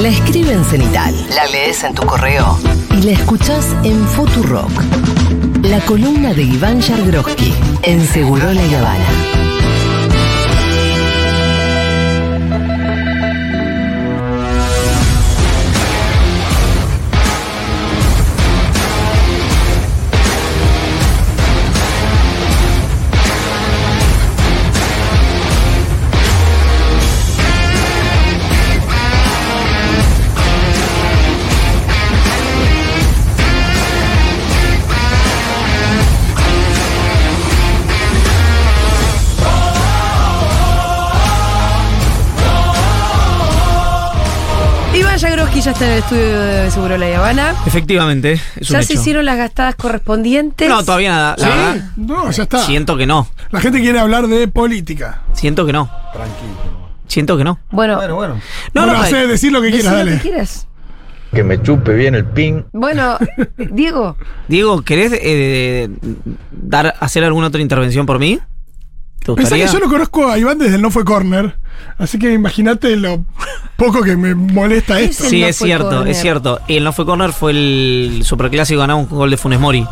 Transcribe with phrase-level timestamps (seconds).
[0.00, 2.58] La escribe en cenital, la lees en tu correo
[2.96, 4.70] y la escuchás en Futurock.
[5.62, 9.49] La columna de Iván Yargroski en Seguro La Habana.
[45.80, 47.54] Está en el estudio de Seguro La Habana.
[47.66, 49.00] Efectivamente, es un Ya se hecho.
[49.00, 50.68] hicieron las gastadas correspondientes.
[50.68, 51.34] No, todavía nada.
[51.38, 52.58] La verdad, No, ya está.
[52.66, 53.26] siento que no.
[53.50, 55.22] La gente quiere hablar de política.
[55.32, 55.90] Siento que no.
[56.12, 56.90] Tranquilo.
[57.06, 57.58] Siento que no.
[57.70, 58.34] Bueno, Bueno, bueno.
[58.74, 60.18] No, bueno, no, hacé decir lo que quieras, lo que dale.
[60.20, 60.66] quieras.
[61.32, 62.66] Que me chupe bien el pin.
[62.72, 63.16] Bueno,
[63.56, 64.16] Diego,
[64.48, 65.88] Diego, ¿querés eh,
[66.50, 68.38] dar, hacer alguna otra intervención por mí?
[69.24, 71.56] ¿Te Pensá que yo no conozco a Iván desde el No Fue Corner.
[71.98, 73.24] Así que imagínate lo
[73.76, 75.24] poco que me molesta ¿Qué esto.
[75.24, 76.60] es Sí, No es cierto, es cierto.
[76.68, 79.86] Y el no fue corner fue el superclásico ganado un gol de Funes Mori.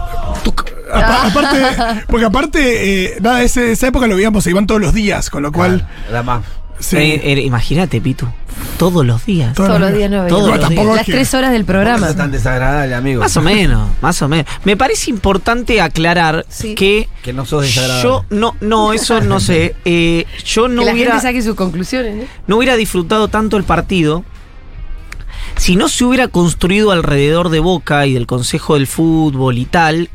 [0.92, 4.94] Apa- aparte, porque aparte, eh, nada, ese- esa época lo veíamos a Iván todos los
[4.94, 5.86] días, con lo cual.
[6.24, 6.42] Más.
[6.80, 6.96] Sí.
[6.96, 8.26] Eh, eh, imagínate, Pitu.
[8.76, 9.54] Todos los días.
[9.54, 12.08] Todos todos los días no Todos los Las tres horas del programa.
[12.10, 13.20] Es tan desagradable, amigo.
[13.20, 14.46] Más o menos, más o menos.
[14.64, 16.74] Me parece importante aclarar Sí.
[16.74, 18.02] que Que no sos desagradable.
[18.02, 19.74] yo no, no, eso no sé.
[19.84, 22.24] Eh, yo no que la hubiera, gente saque sus conclusiones.
[22.24, 22.28] ¿eh?
[22.46, 24.24] no hubiera disfrutado tanto el partido
[25.56, 30.08] si no se hubiera construido alrededor de Boca y del Consejo del Fútbol y tal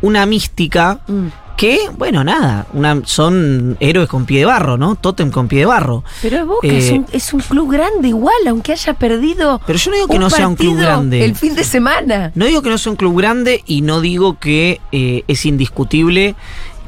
[0.00, 1.26] una mística Mm.
[1.60, 4.94] Que, bueno, nada, una, son héroes con pie de barro, ¿no?
[4.96, 6.04] Totem con pie de barro.
[6.22, 9.60] Pero es Boca, Eh, es, un, es un club grande igual, aunque haya perdido.
[9.66, 11.22] Pero yo no digo que no sea un club grande.
[11.22, 12.32] El fin de semana.
[12.34, 16.34] No digo que no sea un club grande y no digo que eh, es indiscutible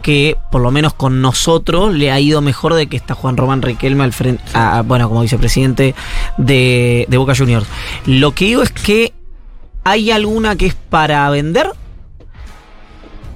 [0.01, 3.61] que por lo menos con nosotros le ha ido mejor de que está Juan Román
[3.61, 5.95] Riquelme al frente, a- bueno, como vicepresidente
[6.39, 7.67] de, de Boca Juniors.
[8.07, 9.13] Lo que digo es que
[9.85, 11.71] hay alguna que es para vender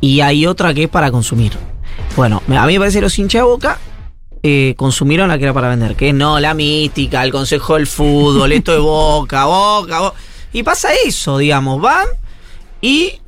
[0.06, 1.52] y hay otra que es para consumir.
[2.14, 3.80] Bueno, a mí me parece que los hinchas de Boca
[4.40, 8.52] eh, consumieron la que era para vender, que no la mística, el consejo del fútbol,
[8.52, 10.16] esto de Boca, Boca, Boca.
[10.52, 12.06] Y pasa eso, digamos, van
[12.80, 13.20] y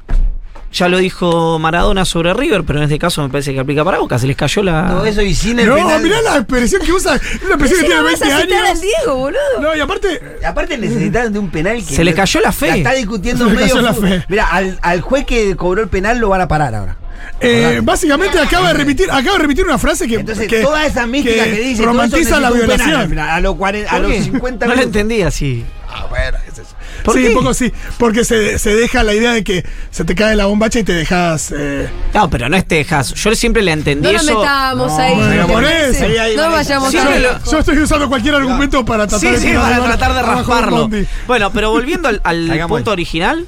[0.72, 3.98] ya lo dijo Maradona sobre River, pero en este caso me parece que aplica para
[3.98, 4.82] Boca, se les cayó la...
[4.82, 6.02] No, eso y sin el No, penal.
[6.02, 7.16] mirá la expresión que usa.
[7.16, 8.80] Es una expresión que tiene vas 20 a citar al años.
[8.80, 9.38] Diego, boludo.
[9.60, 10.20] No, y aparte.
[10.46, 11.94] Aparte necesitaron de un penal que...
[11.94, 12.78] Se le cayó la fe.
[12.78, 14.08] está discutiendo Se le medio cayó la fútbol.
[14.10, 14.24] fe.
[14.28, 16.96] Mira, al, al juez que cobró el penal lo van a parar ahora.
[17.40, 21.06] eh, básicamente acaba de remitir, acaba de remitir una frase que, Entonces, que- toda esa
[21.06, 21.82] mística que, dice...
[21.82, 23.08] todo eso romantiza la necesita un penal al violación.
[23.10, 24.22] final, a los, 40 a ¿Por los qué?
[24.22, 24.96] 50 No lo minutos.
[25.00, 25.64] entendí así.
[25.90, 26.68] Ah, bueno, qué sé yo.
[27.08, 27.28] ¿Por sí, qué?
[27.28, 27.72] un poco sí.
[27.98, 30.92] Porque se, se deja la idea de que se te cae la bombacha y te
[30.92, 31.52] dejas.
[31.56, 33.14] eh, No, pero no es Texas.
[33.14, 34.38] Yo siempre le entendí No eso.
[34.38, 35.14] metamos No, ahí.
[35.14, 35.90] bueno, ¿te por parece?
[35.90, 36.04] eso.
[36.06, 39.34] Ahí, ahí, no vayamos Sí, a lo- yo estoy usando cualquier argumento para tratar Sí,
[39.34, 40.90] de sí, tirar para tratar de rasparlo.
[41.26, 42.20] Bueno, pero volviendo al,
[42.68, 43.46] punto original.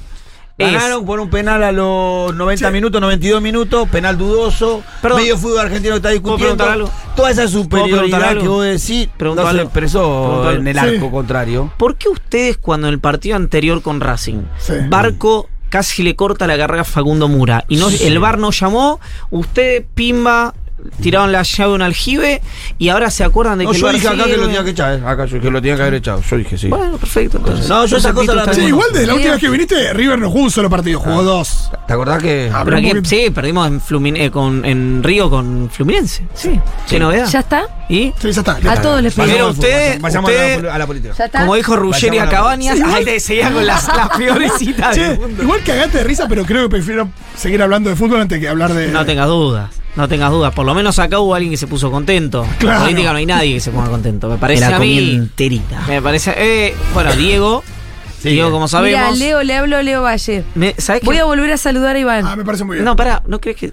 [0.60, 2.72] Ganaron por un penal a los 90 Sí.
[2.72, 4.82] minutos, 92 minutos, penal dudoso.
[5.02, 5.20] Perdón.
[5.20, 6.64] Medio fútbol argentino está discutiendo.
[6.64, 6.90] algo?
[7.16, 10.80] Toda esa superioridad que vos decís no se expresó en el Sí.
[10.80, 11.72] arco contrario.
[11.76, 14.74] ¿Por qué ustedes cuando en el partido anterior con Racing, Sí.
[14.88, 18.98] Barco casi le corta la carrera a Facundo Mura y no, el VAR no llamó,
[19.30, 20.52] ustedes, Pimba,
[21.00, 22.40] tiraron la llave a un aljibe
[22.78, 24.94] y ahora se acuerdan de No, que yo dije acá que lo tenía que echar,
[24.98, 25.02] eh.
[25.06, 26.22] Acá yo que lo tenía que haber echado.
[26.28, 26.68] Yo dije sí.
[26.68, 27.38] Bueno, perfecto.
[27.38, 30.18] Entonces, No, yo esa cosa la Sí, igual desde la última vez que viniste, River
[30.18, 31.70] no jugó un solo partido, jugó dos.
[31.86, 32.50] ¿Te acordás que.?
[32.52, 36.24] Ah, Pero sí, perdimos en, Flumin- eh, con, en Río con Fluminense.
[36.34, 36.58] Sí.
[36.88, 37.26] ¿Qué novedad?
[37.28, 37.64] ¿Ya está?
[37.88, 38.12] ¿Y?
[38.20, 38.60] Sí, ya está.
[38.60, 38.82] ya A está.
[38.82, 39.36] todos les Pero pido.
[40.00, 41.14] Vayamos usted- a, la, política.
[41.16, 41.40] ¿Ya está?
[41.40, 45.42] Como dijo Ruggeri a Cabañas, Sí, igual- te seguía con las, las peores citas mundo.
[45.42, 48.72] igual cagate de risa, pero creo que prefiero seguir hablando de fútbol antes que hablar
[48.74, 48.88] de.
[48.88, 50.54] No tengas dudas, no tengas dudas.
[50.54, 52.44] Por lo menos acá hubo alguien que se puso contento.
[52.44, 52.78] En Claro.
[52.80, 54.28] la política no hay nadie que se ponga contento.
[54.28, 55.14] Me parece la a mí.
[55.14, 55.82] enterita.
[55.88, 56.34] Me parece.
[56.36, 57.62] eh, bueno, Diego.
[58.20, 59.18] Sí, Diego, como Mira, sabemos.
[59.18, 60.44] Leo, le hablo a Leo Valle.
[60.54, 61.22] me- ¿Sabes Voy qué?
[61.22, 62.26] a volver a saludar a Iván.
[62.26, 62.84] Ah, me parece muy bien.
[62.84, 63.72] No, pará, ¿no crees que.?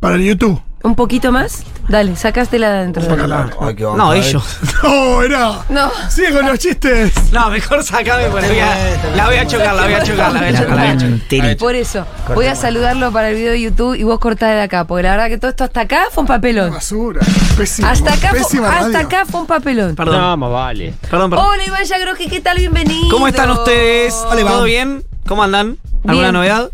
[0.00, 0.60] Para el YouTube.
[0.84, 1.62] ¿Un poquito más?
[1.88, 3.02] Dale, sacástela de adentro.
[3.02, 3.50] Sácala.
[3.58, 4.22] Ay, qué No, ver.
[4.22, 4.44] ellos.
[4.82, 5.64] No, era.
[5.70, 5.90] No.
[6.10, 7.10] Sigue con los chistes.
[7.32, 10.32] No, mejor sacame porque la voy a- la voy a chocar, la voy a chocar,
[10.32, 10.68] la voy a chocar.
[10.76, 11.56] la voy a chocar.
[11.56, 14.84] Por eso, voy a saludarlo para el video de YouTube y vos cortá de acá,
[14.86, 16.70] porque la verdad que todo esto hasta acá fue un papelón.
[16.70, 17.20] Basura.
[17.56, 17.88] Pésimo.
[17.88, 19.96] Hasta acá, fue, hasta acá fue un papelón.
[19.96, 20.20] Perdón.
[20.20, 20.92] No, más vale.
[21.10, 21.46] Perdón, perdón.
[21.48, 22.58] Hola Iván Yagroski, ¿qué tal?
[22.58, 23.08] Bienvenido.
[23.10, 24.14] ¿Cómo están ustedes?
[24.28, 24.42] Hola.
[24.42, 25.02] ¿Todo bien?
[25.26, 25.78] ¿Cómo andan?
[26.06, 26.68] ¿Alguna Bien.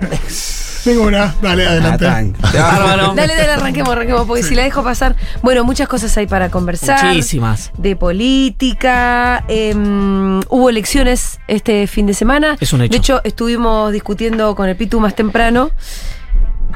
[0.86, 0.96] novedad?
[0.96, 1.34] Ninguna.
[1.42, 2.04] Dale, adelante.
[2.52, 3.14] Bárbaro.
[3.14, 5.16] Dale, dale, arranquemos, arranquemos, porque si la dejo pasar.
[5.42, 7.04] Bueno, muchas cosas hay para conversar.
[7.06, 7.70] Muchísimas.
[7.76, 9.44] De política.
[9.48, 12.56] em, hubo elecciones este fin de semana.
[12.60, 12.90] Es un hecho.
[12.92, 15.70] De hecho, estuvimos discutiendo con el Pitu más temprano.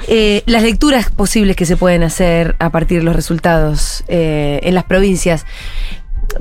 [0.08, 4.74] eh, las lecturas posibles que se pueden hacer a partir de los resultados eh, en
[4.74, 5.46] las provincias.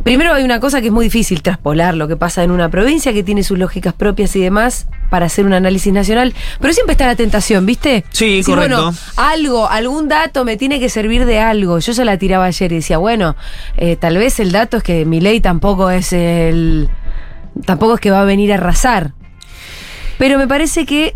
[0.04, 3.14] Primero hay una cosa que es muy difícil traspolar lo que pasa en una provincia
[3.14, 7.06] que tiene sus lógicas propias y demás para hacer un análisis nacional, pero siempre está
[7.06, 8.04] la tentación, ¿viste?
[8.12, 8.84] Sí, Decir, correcto.
[8.84, 11.80] Bueno, algo, algún dato me tiene que servir de algo.
[11.80, 13.36] Yo se la tiraba ayer y decía, bueno,
[13.78, 16.90] eh, tal vez el dato es que mi ley tampoco es el.
[17.66, 19.14] tampoco es que va a venir a arrasar.
[20.18, 21.14] Pero me parece que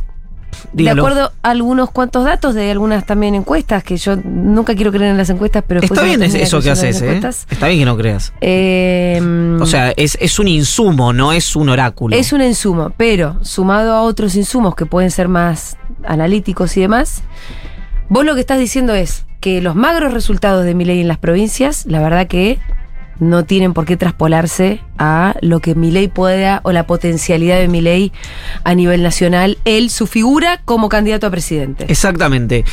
[0.74, 1.04] Dígalo.
[1.04, 5.12] de acuerdo a algunos cuantos datos de algunas también encuestas, que yo nunca quiero creer
[5.12, 7.20] en las encuestas, pero Está bien es- eso que haces, ¿eh?
[7.50, 8.34] Está bien que no creas.
[8.42, 12.16] eh, O sea, es, es un insumo, no es un oráculo.
[12.16, 17.22] es un insumo, pero sumado a otros insumos que pueden ser más analíticos y demás,
[18.10, 21.86] vos lo que estás diciendo es que los magros resultados de Milei en las provincias,
[21.86, 22.60] la verdad que
[23.20, 28.12] no tienen por qué traspolarse a lo que Milei pueda o la potencialidad de Milei
[28.64, 31.86] a nivel nacional, él, su figura como candidato a presidente.
[31.88, 32.66] Exactamente.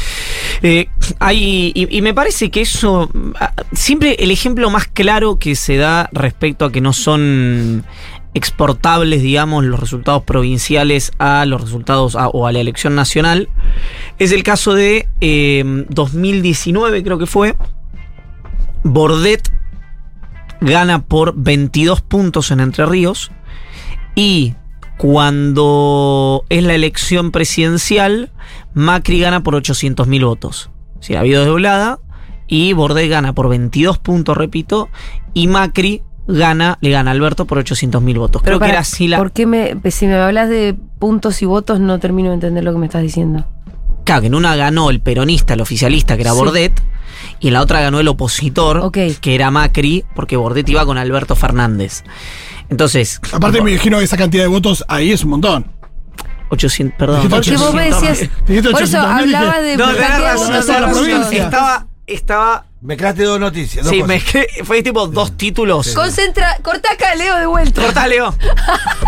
[0.62, 0.88] Eh,
[1.18, 3.10] hay, y, me parece que eso,
[3.40, 7.84] ah, siempre el ejemplo más claro que se da respecto a que no son
[8.34, 13.48] exportables, digamos, los resultados provinciales a los resultados o a la elección nacional,
[14.18, 17.54] es el caso de eh, 2019, creo que fue.
[18.82, 19.50] Bordet
[20.64, 23.30] gana por 22 puntos en Entre Ríos
[24.14, 24.54] y
[24.96, 28.32] cuando es la elección presidencial,
[28.74, 30.70] Macri gana por 800.000 votos.
[31.00, 31.98] Sí, ha habido doblada
[32.46, 34.88] y Bordet gana por 22 puntos, repito,
[35.32, 38.42] y Macri gana, le gana a Alberto por 800.000 votos.
[38.42, 39.18] Creo que para, era así la...
[39.18, 42.72] ¿Por qué me, si me hablas de puntos y votos no termino de entender lo
[42.72, 43.46] que me estás diciendo?
[44.04, 46.36] Claro, que en una ganó el peronista, el oficialista, que era Sí.
[46.38, 46.82] Bordet,
[47.40, 51.34] y en la otra ganó el opositor, que era Macri, porque Bordet iba con Alberto
[51.36, 52.04] Fernández.
[52.70, 55.66] Entonces, Aparte, me imagino que esa cantidad de votos ahí es un montón.
[56.50, 57.28] 800, perdón.
[57.28, 58.18] Porque vos me 800.
[58.46, 58.72] decías.
[58.72, 59.76] Por eso 800.000 y hablaba que- de.
[59.76, 61.16] No, tenés razón, en provincia.
[61.20, 61.32] puntos.
[61.32, 63.82] Estaba, estaba Mezclaste dos noticias.
[63.82, 64.08] Dos Sí, cosas.
[64.08, 65.94] mezclé, fue tipo dos títulos.
[65.94, 67.80] Concentra, corta acá, Leo, de vuelta.
[67.82, 68.34] Corta, Leo.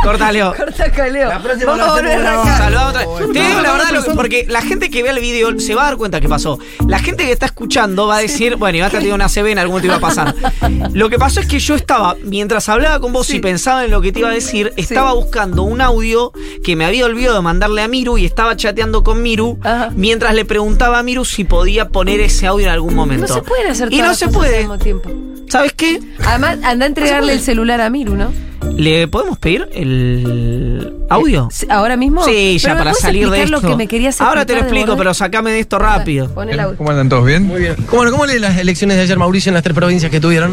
[0.03, 0.55] Corta, Leo.
[0.57, 1.29] Corta acá, Leo.
[1.29, 2.89] La próxima Vamos a volver acá.
[2.89, 3.33] otra vez.
[3.35, 5.85] Te digo la verdad, lo- porque la gente que vea el video se va a
[5.89, 6.59] dar cuenta que pasó.
[6.89, 9.75] La gente que está escuchando va a decir, bueno, Iván tiene una CB, en algún
[9.75, 10.35] momento iba a pasar.
[10.95, 14.01] Lo que pasó es que yo estaba, mientras hablaba con vos y pensaba en lo
[14.01, 16.33] que te iba a decir, estaba buscando un audio
[16.65, 19.91] que me había olvidado de mandarle a Miru y estaba chateando con Miru Ajá.
[19.95, 23.27] mientras le preguntaba a Miru si podía poner ese audio en algún momento.
[23.29, 24.55] No se pueden hacer Y no se puede.
[24.57, 25.11] al mismo tiempo.
[25.49, 26.01] ¿Sabes qué?
[26.25, 28.33] Además, anda a entregarle el celular a Miru, ¿no?
[28.77, 31.49] ¿Le podemos pedir el audio?
[31.53, 32.25] Sí, ¿Ahora mismo?
[32.25, 33.61] Sí, ya Pero ¿me para salir de esto.
[33.61, 36.29] lo que me querías Ahora te lo explico, pero sacame de esto rápido.
[36.35, 36.77] Pon el audio.
[36.77, 37.45] ¿Cómo andan todos bien?
[37.45, 37.77] Muy bien.
[37.93, 40.53] Bueno, ¿cómo lee las elecciones de ayer, Mauricio, en las tres provincias que tuvieron?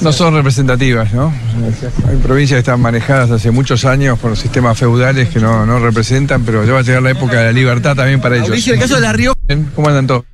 [0.00, 1.32] No son representativas, ¿no?
[2.08, 6.44] Hay provincias que están manejadas hace muchos años por sistemas feudales que no, no representan,
[6.44, 8.48] pero ya va a llegar la época de la libertad también para ellos.
[8.48, 9.38] Mauricio, el caso de La Rioja.
[9.74, 10.24] ¿Cómo andan todos?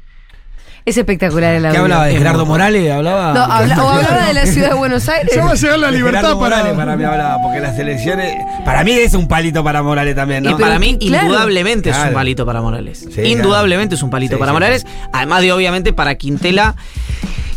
[0.85, 1.73] Es espectacular el audio.
[1.73, 2.07] ¿Qué hablaba?
[2.07, 2.91] ¿De Gerardo Morales?
[2.91, 3.33] ¿Hablaba?
[3.35, 5.33] No, habla- o hablaba de la ciudad de Buenos Aires.
[5.35, 6.57] Ya va a llegar la De libertad Gerardo para.
[6.57, 8.35] Morales para mí hablaba, porque las elecciones.
[8.65, 11.27] Para mí es un palito para Morales también, Y para mí, claro.
[11.27, 13.07] indudablemente es un palito para Morales.
[13.15, 14.87] Sí, indudablemente es un palito Sí, para sí, Morales.
[15.13, 16.75] Además de, obviamente, para Quintela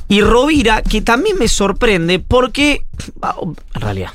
[0.07, 2.85] y Rovira, que también me sorprende porque.
[3.23, 3.35] ah,
[3.73, 4.09] En realidad.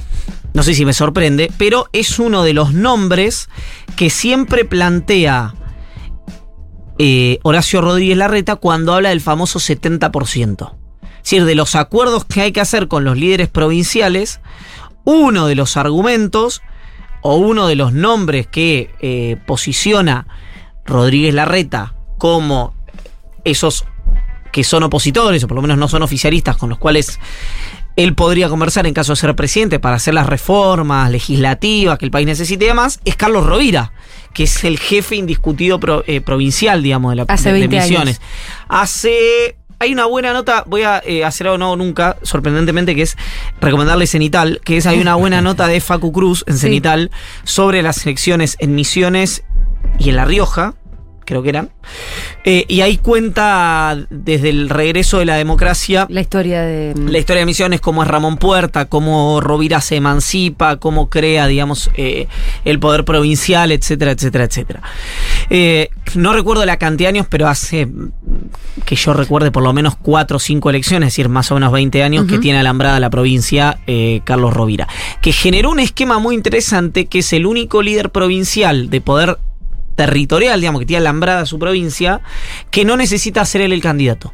[0.53, 3.49] No sé si me sorprende, pero es uno de los nombres
[3.97, 5.55] que siempre plantea
[7.03, 10.75] eh, Horacio Rodríguez Larreta cuando habla del famoso 70%.
[11.03, 14.41] Es decir, de los acuerdos que hay que hacer con los líderes provinciales,
[15.05, 16.61] uno de los argumentos
[17.23, 20.27] o uno de los nombres que eh, posiciona
[20.85, 22.75] Rodríguez Larreta como
[23.45, 23.87] esos
[24.53, 27.19] que son opositores, o por lo menos no son oficialistas, con los cuales
[27.97, 32.11] él podría conversar en caso de ser presidente para hacer las reformas legislativas que el
[32.11, 33.93] país necesite y demás, es Carlos Rovira,
[34.35, 37.77] que es el jefe indiscutido pro- eh, provincial, digamos, de la Hace de- de 20
[37.79, 37.89] años.
[37.91, 38.21] Misiones.
[38.69, 39.57] Hace.
[39.83, 43.17] Hay una buena nota, voy a eh, hacer algo no nunca, sorprendentemente, que es
[43.63, 46.61] recomendarle Cenital, que es hay una buena nota de Facu Cruz en Sí.
[46.67, 47.11] Cenital
[47.45, 49.43] sobre las elecciones en Misiones
[49.99, 50.75] y en La Rioja,
[51.31, 51.71] creo que eran.
[52.43, 56.93] Eh, y ahí cuenta desde el regreso de la democracia La historia de.
[56.97, 61.89] la historia de Misiones, cómo es Ramón Puerta, cómo Rovira se emancipa, cómo crea, digamos,
[61.97, 62.27] eh,
[62.65, 64.83] el poder provincial, etcétera, etcétera, etcétera.
[65.51, 68.11] Eh, no recuerdo la cantidad de años, pero hace mm,
[68.85, 71.71] que yo recuerde por lo menos cuatro o cinco elecciones, es decir, más o menos
[71.71, 73.79] 20 años, que tiene alambrada la provincia
[74.25, 74.89] Carlos Rovira,
[75.23, 79.39] que generó un esquema muy interesante, que es el único líder provincial de poder
[80.07, 82.21] territorial, digamos, que tiene alambrada su provincia,
[82.71, 84.33] que no necesita ser él el candidato.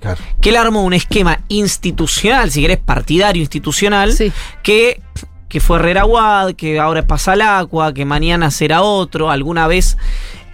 [0.00, 0.18] Claro.
[0.40, 4.32] Que él armó un esquema institucional, si querés, partidario institucional, Sí.
[4.62, 5.00] que,
[5.48, 9.96] que fue Herrera Guad, que ahora es Pasalacua, que mañana será otro, alguna vez.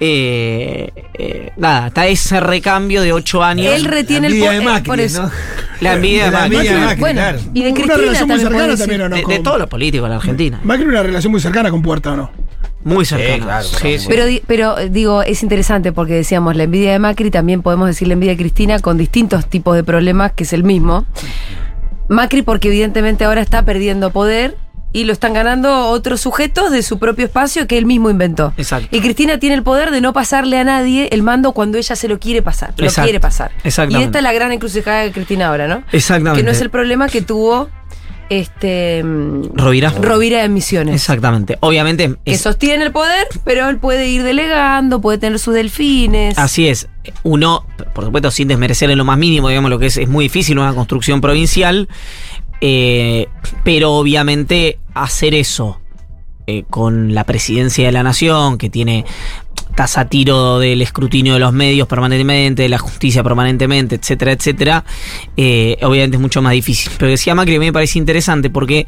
[0.05, 3.73] eh, eh, nada, está ese recambio de ocho años.
[3.73, 4.63] Él retiene el de poder.
[4.65, 5.23] Macri, por eso.
[5.23, 5.31] ¿no?
[5.81, 6.57] La envidia de La Macri.
[6.57, 7.39] envidia de Macri, bueno, claro.
[7.55, 9.03] y de Una Cristina relación muy también cercana podés también, decir.
[9.05, 9.17] ¿o no?
[9.17, 10.61] De, Con- de todos los políticos en la Argentina.
[10.65, 12.31] Macri una relación muy cercana con Puerta, ¿o no?
[12.85, 13.35] Muy cercana.
[13.35, 13.99] Sí, claro, Sí, claro.
[13.99, 14.07] sí.
[14.09, 18.09] Pero, pero eh, digo, es interesante porque decíamos la envidia de Macri, también podemos decir
[18.09, 21.07] la envidia de Cristina con distintos tipos de problemas, que es el mismo.
[22.09, 24.57] Macri porque evidentemente ahora está perdiendo poder
[24.95, 28.53] y lo están ganando otros sujetos de su propio espacio que él mismo inventó.
[28.59, 28.89] Exacto.
[28.95, 32.09] Y Cristina tiene el poder de no pasarle a nadie el mando cuando ella se
[32.09, 32.75] lo quiere pasar.
[32.77, 33.07] Lo Exacto.
[33.07, 33.53] quiere pasar.
[33.65, 34.03] Exactamente.
[34.03, 35.83] Y esta es la gran encrucijada de Cristina ahora, ¿no?
[35.93, 36.41] Exactamente.
[36.41, 37.71] Que no es el problema que tuvo
[38.41, 39.91] este mm, Rovira.
[39.91, 40.95] Rovira de Misiones.
[40.95, 41.57] Exactamente.
[41.61, 42.15] Obviamente.
[42.25, 46.39] Que es- sostiene el poder, pero él puede ir delegando, puede tener sus delfines.
[46.39, 46.89] Así es.
[47.23, 50.27] Uno, por supuesto, sin desmerecer en lo más mínimo, digamos, lo que es, es muy
[50.27, 51.89] difícil una construcción provincial,
[52.61, 53.27] eh,
[53.65, 55.81] pero obviamente hacer eso
[56.47, 59.05] eh, con la presidencia de la nación, que tiene
[59.75, 64.85] tasa a tiro del escrutinio de los medios permanentemente, de la justicia permanentemente, etcétera, etcétera,
[65.37, 66.93] eh, obviamente es mucho más difícil.
[66.99, 68.87] Pero decía Macri, a mí me parece interesante porque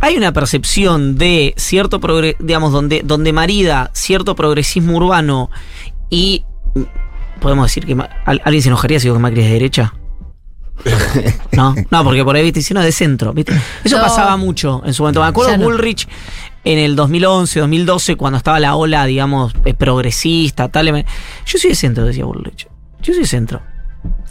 [0.00, 2.00] hay una percepción de cierto
[2.38, 5.50] digamos, donde, donde marida cierto progresismo urbano
[6.08, 6.82] y mm,
[7.40, 9.94] podemos decir que Ma- ¿al- alguien se enojaría si digo que Macri es de derecha.
[11.52, 13.52] No, no, porque por ahí viste, si no de centro, ¿viste?
[13.84, 14.02] Eso No.
[14.04, 15.20] pasaba mucho en su momento.
[15.20, 15.64] Me acuerdo Ya no.
[15.64, 16.06] Bullrich
[16.64, 20.92] en el 2011, 2012, cuando estaba la ola, digamos, eh, progresista, tal.
[20.92, 21.04] me-
[21.46, 22.68] Yo soy de centro, decía Bullrich.
[23.02, 23.60] Yo soy de centro.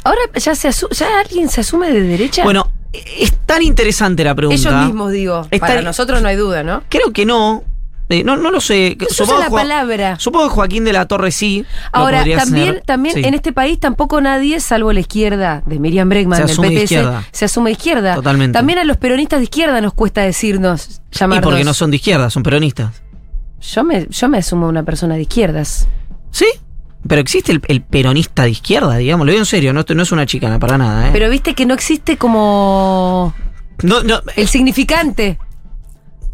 [0.04, 2.44] Ahora ya se ya alguien se asume de derecha.
[2.44, 4.70] Bueno, es tan interesante la pregunta.
[4.70, 5.48] ellos mismos digo.
[5.60, 6.84] Para nosotros no hay duda, ¿no?
[6.90, 7.64] Creo que no.
[8.10, 8.98] Eh, no, no lo sé.
[9.20, 10.18] Usa la palabra.
[10.18, 11.66] Supongo que Joaquín de la Torre sí.
[11.92, 12.82] Ahora, también, ser.
[12.86, 13.22] también Sí.
[13.26, 17.24] en este país tampoco nadie, salvo la izquierda de Miriam Bregman, Se del PTS, izquierda.
[17.32, 18.16] se asume izquierda.
[18.16, 18.58] Totalmente.
[18.58, 21.44] También a los peronistas de izquierda nos cuesta decirnos, Y llamarnos.
[21.50, 23.02] porque no son de izquierda, son peronistas.
[23.62, 25.88] yo, me, yo me asumo una persona de izquierdas.
[26.32, 26.46] ¿Sí?
[27.08, 29.26] Pero existe el, el peronista de izquierda, digamos.
[29.26, 31.08] Lo digo en serio, no, es una chicana para nada.
[31.08, 31.10] ¿eh?
[31.14, 33.34] Pero viste que no existe como
[33.84, 35.38] no, no, el significante.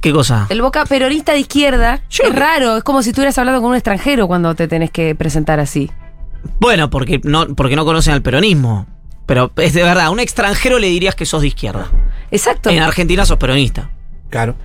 [0.04, 0.48] ¿Qué cosa?
[0.50, 3.76] El boca peronista de izquierda Yo- es raro, es como si estuvieras hablando con un
[3.78, 5.90] extranjero cuando te tenés que presentar así.
[6.60, 8.86] Bueno, porque no, porque no conocen al peronismo.
[9.26, 11.88] Pero es de verdad, a un extranjero le dirías que sos de izquierda.
[12.32, 12.70] Exacto.
[12.70, 13.92] En Argentina sos peronista.
[14.30, 14.56] Claro.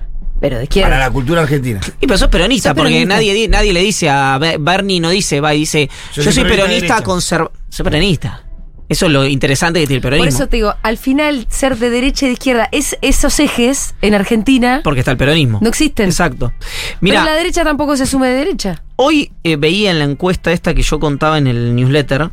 [0.41, 0.89] Pero de izquierda.
[0.89, 1.79] Para la cultura argentina.
[2.01, 3.15] Y pero sos peronista, Sos porque peronista.
[3.15, 6.33] Nadie, di- nadie le dice a Be- Bernie, no dice, va y dice, yo, soy
[6.43, 7.53] peronista, peronista conservador.
[7.69, 8.43] Soy peronista.
[8.89, 10.37] Eso es lo interesante que tiene el Por peronismo.
[10.37, 14.15] eso te digo, al final ser de derecha y de izquierda, es, esos ejes en
[14.15, 15.59] Argentina Porque está el peronismo.
[15.61, 16.07] no existen.
[16.07, 16.51] Exacto.
[16.59, 18.83] Pero Mira, la derecha tampoco se asume de derecha.
[18.95, 22.31] hoy eh, veía en la encuesta esta que yo contaba en el newsletter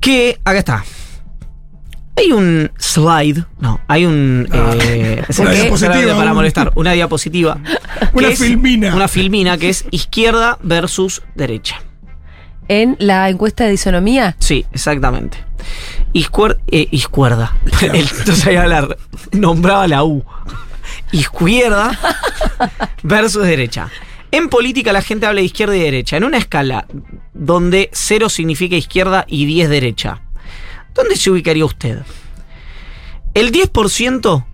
[0.00, 0.84] que, acá está.
[2.18, 4.48] Hay un slide, no, hay un...
[4.52, 7.58] eh, Una diapositiva, Para molestar, una diapositiva.
[8.14, 8.94] Una filmina.
[8.94, 11.82] Una filmina que es izquierda versus derecha.
[12.68, 15.38] En la encuesta de disonomía, Sí, exactamente.
[16.12, 17.56] Izcuer, eh, izquierda.
[17.80, 18.96] Entonces ahí hablar,
[19.32, 20.24] nombraba la U.
[21.12, 21.98] Izquierda
[23.02, 23.90] versus derecha.
[24.30, 26.16] En política la gente habla de izquierda y derecha.
[26.16, 26.86] En una escala
[27.32, 30.20] donde 0 significa izquierda y 10 derecha.
[30.94, 32.02] ¿Dónde se ubicaría usted?
[33.34, 34.44] El 10%,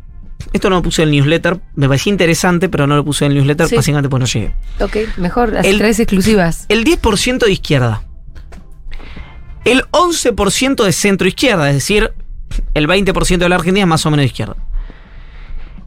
[0.52, 3.32] esto no lo puse en el newsletter, me parecía interesante, pero no lo puse en
[3.32, 3.76] el newsletter, Sí.
[3.76, 4.54] básicamente pues no llegué.
[4.80, 6.66] ok, mejor las tres exclusivas.
[6.68, 8.02] El 10% de izquierda.
[9.64, 12.12] El 11% de centro izquierda, es decir,
[12.74, 14.56] el 20% de la Argentina es más o menos de izquierda.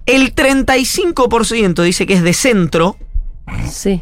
[0.05, 2.97] El 35% dice que es de centro.
[3.69, 4.01] Sí.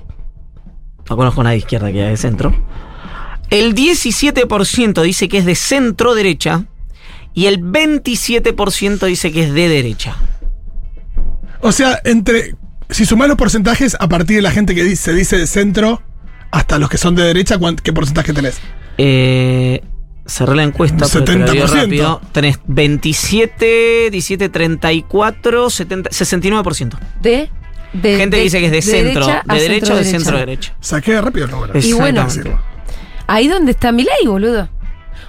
[1.10, 2.54] No conozco a nadie de izquierda que haya de centro.
[3.50, 6.66] El 17% dice que es de centro derecha.
[7.34, 10.16] Y el 27% dice que es de derecha.
[11.63, 12.55] O sea, entre.
[12.89, 16.01] Si sumás los porcentajes a partir de la gente que dice- se dice de centro
[16.51, 18.60] hasta los que son de derecha, ¿cuán- ¿qué porcentaje tenés?
[19.00, 19.82] Eh,
[20.27, 21.82] cerré la encuesta, pero te la digo 70%.
[21.82, 22.22] rápido.
[22.32, 26.98] Tenés 27, 17, 34, 70, 69%.
[27.22, 27.50] De,
[27.93, 30.38] de Gente de- que dice que es de, centro, derecha de derecha o de centro
[30.38, 30.75] derecha.
[30.79, 31.79] Saqué rápido el número.
[31.79, 32.27] Y bueno,
[33.27, 34.70] ahí donde está mi ley, boludo.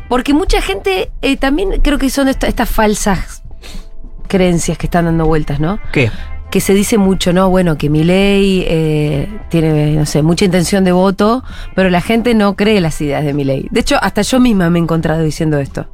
[0.08, 3.33] Porque mucha gente eh, también creo que son esta- estas falsas
[4.38, 5.78] creencias que están dando vueltas, ¿no?
[5.92, 6.10] ¿Qué?
[6.50, 7.50] que se dice mucho, ¿no?
[7.50, 8.64] Bueno, que mi ley
[9.48, 11.42] tiene, no sé, mucha intención de voto,
[11.74, 13.66] pero la gente no cree las ideas de mi ley.
[13.72, 15.86] De hecho, hasta yo misma me he encontrado diciendo esto.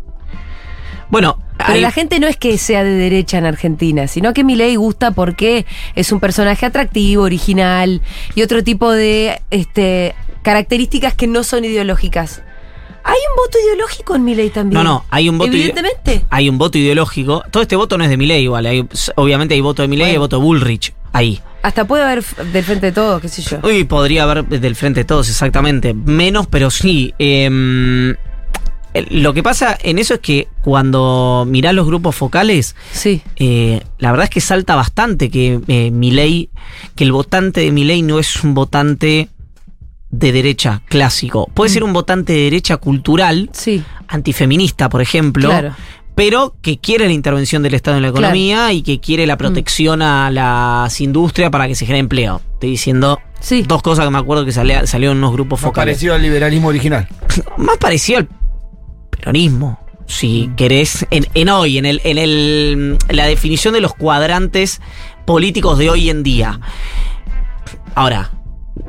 [1.08, 4.44] Bueno, Pero Hay- la gente no es que sea de derecha en Argentina, sino que
[4.44, 8.00] Milei gusta porque es un personaje atractivo, original
[8.34, 12.42] y otro tipo de este, características que no son ideológicas.
[13.04, 14.82] Hay un voto ideológico en Milei también.
[14.82, 16.24] No, no, hay un voto ide- Evidentemente.
[16.30, 17.42] Hay un voto ideológico.
[17.50, 18.66] Todo este voto no es de Milei igual.
[18.66, 20.92] hay- obviamente hay voto de Milei y hay voto de Bullrich.
[21.12, 21.40] Ahí.
[21.62, 23.58] Hasta puede haber del frente de todos, qué sé yo.
[23.62, 25.92] Uy, podría haber del frente de todos, exactamente.
[25.92, 27.12] Menos, pero sí.
[27.18, 28.14] Em,
[29.10, 33.22] lo que pasa en eso es que cuando mirás los grupos focales, Sí.
[33.36, 36.48] eh, la verdad es que salta bastante que eh, Milei,
[36.96, 39.28] que el votante de Milei no es un votante
[40.10, 41.46] de derecha clásico.
[41.54, 45.48] Puede ser un votante de derecha cultural, Sí, antifeminista, por ejemplo.
[45.48, 45.74] claro.
[46.16, 48.20] pero que quiere la intervención del Estado en la Claro.
[48.20, 48.24] Mm.
[48.26, 52.42] economía y que quiere la protección a las industrias para que se genere empleo.
[52.54, 53.62] Estoy diciendo Sí.
[53.66, 55.94] dos cosas que me acuerdo que salía- salió en unos grupos Más focales.
[55.94, 57.08] parecido al liberalismo original.
[57.56, 58.28] Más parecido al
[59.08, 60.56] peronismo, si Mm.
[60.56, 64.82] querés, en, en hoy, en, el, en, el, en la definición de los cuadrantes
[65.24, 66.60] políticos de hoy en día.
[67.94, 68.30] Ahora,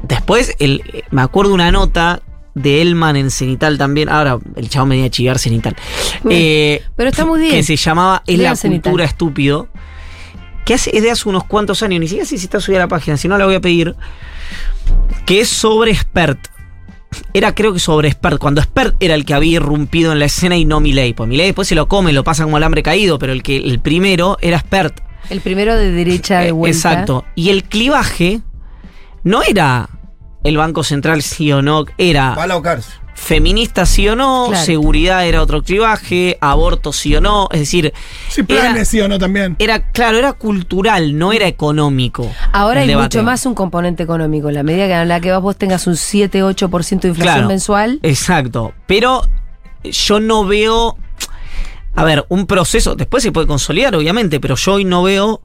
[0.03, 2.21] después el, me acuerdo una nota
[2.53, 4.09] de Elman en Cenital también.
[4.09, 5.75] Ahora el chavo me venía a chivar Cenital.
[6.29, 7.53] Eh, Pero está muy bien.
[7.53, 8.91] que se llamaba Es la Cenital.
[8.91, 9.67] cultura estúpido.
[10.65, 12.81] Que hace, es de hace unos cuantos años, ni siquiera sé si está subida a
[12.81, 13.95] la página, si no la voy a pedir.
[15.25, 16.39] Que es sobre Spert.
[17.33, 20.55] Era creo que sobre Spert, cuando Spert era el que había irrumpido en la escena
[20.57, 21.13] y no Milei.
[21.13, 23.79] Pues Milei después se lo come, lo pasa como alambre caído, pero el que el
[23.79, 24.99] primero era Spert.
[25.29, 26.75] El primero de derecha de vuelta.
[26.77, 27.25] Exacto.
[27.35, 28.41] Y el clivaje
[29.23, 29.89] no era
[30.43, 32.93] el Banco Central sí o no, era Pala o cárcel.
[33.13, 34.65] feminista sí o no, Claro.
[34.65, 37.93] seguridad era otro clivaje, aborto sí o no, es decir,
[38.29, 39.55] Sí, era, planes, sí o no también.
[39.59, 42.31] era claro, era cultural, no era económico.
[42.51, 43.17] Ahora hay debate.
[43.19, 44.49] mucho más un componente económico.
[44.49, 47.47] En la medida que en la que vos tengas un 7-8% de inflación Claro.
[47.47, 49.21] mensual, Exacto, pero
[49.83, 50.97] yo no veo
[51.93, 55.41] a ver, un proceso, después se puede consolidar obviamente, pero yo hoy no veo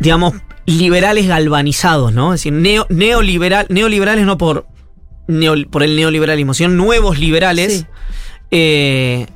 [0.00, 0.34] digamos
[0.68, 2.34] liberales galvanizados, ¿no?
[2.34, 4.66] Es decir, neo- neoliberal, neoliberales no por
[5.26, 7.86] neo- por el neoliberalismo, sino nuevos liberales Sí.
[8.50, 9.26] eh,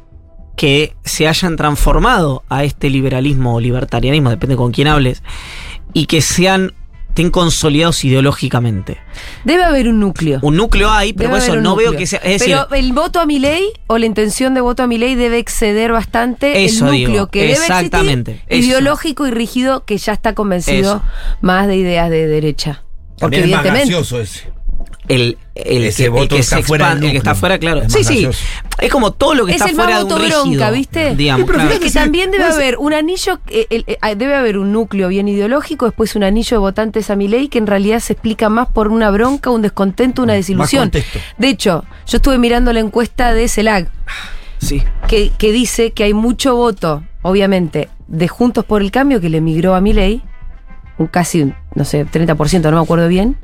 [0.57, 5.23] que se hayan transformado a este liberalismo o libertarianismo, depende con quién hables,
[5.95, 6.75] y que sean
[7.13, 8.97] estén consolidados ideológicamente.
[9.45, 10.39] debe haber un núcleo.
[10.41, 12.21] Un núcleo hay, pero Debe por eso no veo que sea.
[12.21, 14.97] Es decir, pero el voto a mi ley o la intención de voto a mi
[14.97, 18.69] ley debe exceder bastante Eso el núcleo digo, que debe exactamente, existir, eso.
[18.69, 21.03] ideológico y rígido que ya está convencido Eso.
[21.43, 22.83] más de ideas de derecha.
[23.19, 24.51] Porque También es más gracioso ese.
[25.15, 27.31] El, el Ese que, el voto que está se fuera del expande- el que está
[27.31, 27.41] núcleo.
[27.41, 27.83] fuera, claro.
[27.83, 28.29] Es Sí, sí.
[28.81, 30.43] Es como todo lo que Es está el fuera de más un voto rígido.
[30.45, 31.15] bronca, ¿viste?
[31.17, 31.81] Digamos, Sí, claro.
[31.81, 35.29] que sí, también debe haber un anillo, eh, el- eh, debe haber un núcleo bien
[35.29, 38.69] ideológico, después un anillo de votantes a mi ley que en realidad se explica más
[38.69, 40.91] por una bronca, un descontento, una desilusión.
[41.39, 43.91] De hecho, yo estuve mirando la encuesta de CELAC,
[44.59, 44.83] Sí.
[45.09, 49.41] que, que dice que hay mucho voto, obviamente, de Juntos por el Cambio que le
[49.41, 50.23] migró a mi ley,
[50.99, 53.37] un casi, no sé, 30%, no me acuerdo bien,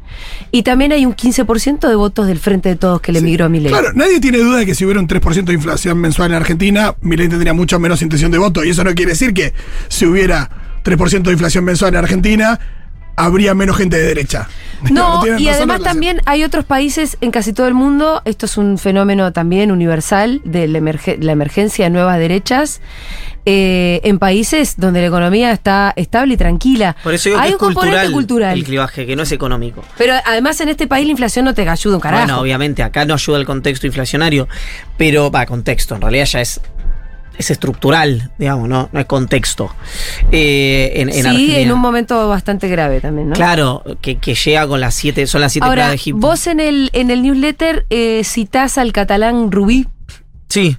[0.51, 3.49] y también hay un 15% de votos del Frente de Todos que le migró a
[3.49, 3.71] mi ley.
[3.71, 6.95] Claro, nadie tiene duda de que si hubiera un 3% de inflación mensual en Argentina,
[7.01, 8.65] Milei tendría mucho menos intención de voto.
[8.65, 9.55] Y eso no quiere decir que
[9.89, 10.51] si hubiera
[10.85, 12.61] 3% de inflación mensual en Argentina,
[13.19, 14.49] habría menos gente de derecha.
[14.91, 18.79] No, y además también hay otros países en casi todo el mundo, esto es un
[18.79, 22.81] fenómeno también universal de la, emerge- la emergencia de nuevas derechas,
[23.45, 26.95] eh, en países donde la economía está estable y tranquila.
[27.03, 28.59] Por eso digo hay que un es componente cultural, cultural.
[28.59, 29.83] el clivaje, que no es económico.
[29.97, 32.25] Pero además en este país la inflación no te ayuda un carajo.
[32.27, 34.47] Bueno, obviamente, acá no ayuda el contexto inflacionario,
[34.97, 36.61] pero va, contexto, en realidad ya es.
[37.39, 39.73] Es estructural, digamos, no, no es contexto.
[40.33, 41.59] Eh, en, en sí, Argentina.
[41.59, 43.35] en un momento bastante grave también, ¿no?
[43.35, 46.21] Claro, que, que llega con las siete, son las siete Ahora, de Egipto.
[46.21, 49.87] vos en el, en el newsletter eh, citás al catalán Rubí.
[50.49, 50.77] Sí.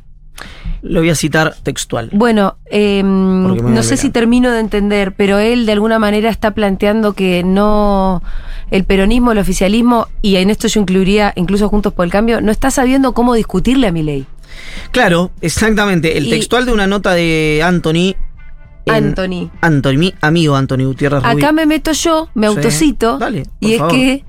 [0.82, 2.10] Lo voy a citar textual.
[2.14, 7.12] Bueno, eh, no sé si termino de entender, pero él de alguna manera está planteando
[7.14, 8.24] que no
[8.72, 12.52] el peronismo, el oficialismo, y en esto yo incluiría incluso Juntos por el Cambio, no
[12.52, 14.26] está sabiendo cómo discutirle a mi ley.
[14.92, 16.18] Claro, exactamente.
[16.18, 18.16] El Y- textual de una nota de Anthony.
[18.88, 19.52] Anthony.
[19.62, 21.42] Anthony, mi amigo Anthony Gutiérrez Rubí.
[21.44, 22.56] Acá me meto yo, me Sí.
[22.56, 24.26] autocito, Dale, por y es que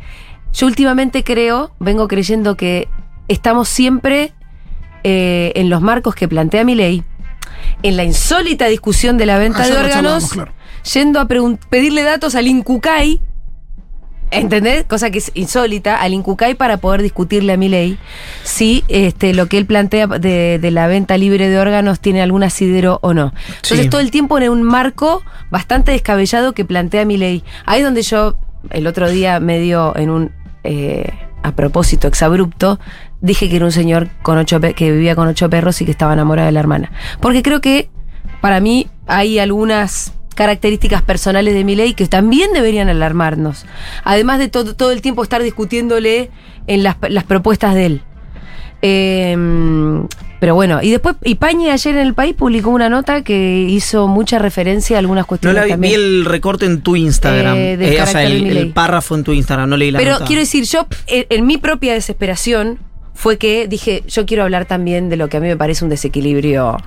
[0.52, 2.88] yo últimamente creo, vengo creyendo que
[3.28, 4.33] estamos siempre
[5.02, 7.02] eh, en los marcos que plantea mi ley,
[7.83, 10.52] en la insólita discusión de la venta Ayer de órganos, claro.
[10.92, 13.18] yendo a pedirle datos al Incucay,
[14.30, 14.84] ¿entendés?
[14.84, 17.98] Cosa que es insólita, al Incucay para poder discutirle a mi ley
[18.42, 22.42] si este, lo que él plantea de, de la venta libre de órganos tiene algún
[22.42, 23.32] asidero o no.
[23.48, 23.88] Entonces Sí.
[23.88, 27.42] todo el tiempo en un marco bastante descabellado que plantea mi ley.
[27.66, 28.36] Ahí es donde yo
[28.70, 30.32] el otro día medio en un...
[30.64, 31.10] eh,
[31.42, 32.78] a propósito, exabrupto,
[33.22, 36.12] dije que era un señor con ocho que vivía con ocho perros y que estaba
[36.12, 36.92] enamorado de la hermana.
[37.20, 37.88] Porque creo que
[38.42, 43.66] para mí hay algunas características personales de Milei que también deberían alarmarnos.
[44.05, 46.31] Además de todo, todo el tiempo estar discutiéndole
[46.66, 48.03] en las, las propuestas de él.
[48.81, 49.37] Eh,
[50.40, 54.09] pero bueno, y después, y Pañi ayer en el país publicó una nota que hizo
[54.09, 57.59] mucha referencia a algunas No cuestiones la vi, vi el recorte en tu Instagram.
[57.59, 60.24] Eh, Eh, o sea, el, párrafo en tu Instagram, no leí la Pero nota.
[60.24, 62.79] quiero decir, yo, en, en mi propia desesperación,
[63.12, 65.90] fue que dije, yo quiero hablar también de lo que a mí me parece un
[65.90, 66.79] desequilibrio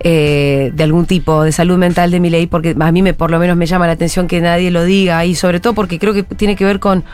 [0.00, 3.30] eh, de algún tipo de salud mental de mi ley, porque a mí me, por
[3.30, 6.14] lo menos me llama la atención que nadie lo diga, y sobre todo porque creo
[6.14, 7.04] que tiene que ver con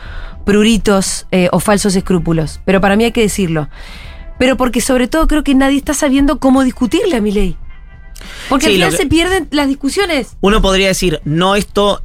[0.45, 2.59] pruritos eh, o falsos escrúpulos.
[2.65, 3.69] Pero para mí hay que decirlo.
[4.39, 7.55] Pero porque sobre todo creo que nadie está sabiendo cómo discutirle a mi ley.
[8.49, 10.35] Porque Sí, al final que- se pierden las discusiones.
[10.41, 12.01] Uno podría decir, no esto.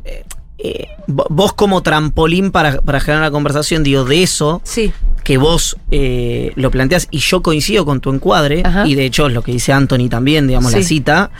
[0.59, 4.93] Eh, vo- vos como trampolín para, para generar la conversación, digo, de eso, Sí.
[5.25, 8.87] que vos eh, lo planteas y yo coincido con tu encuadre, Ajá.
[8.87, 11.31] y de hecho es lo que dice Anthony también, digamos, la cita,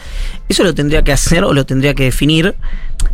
[0.49, 2.55] eso lo tendría que hacer o lo tendría que definir.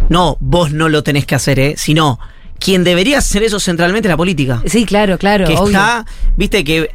[0.08, 1.74] No, vos no lo tenés que hacer, ¿eh?
[1.76, 2.18] sino
[2.58, 4.62] quien debería hacer eso centralmente es la política.
[4.66, 5.46] Sí, claro, claro.
[5.46, 5.66] que obvio.
[5.66, 6.90] está, viste que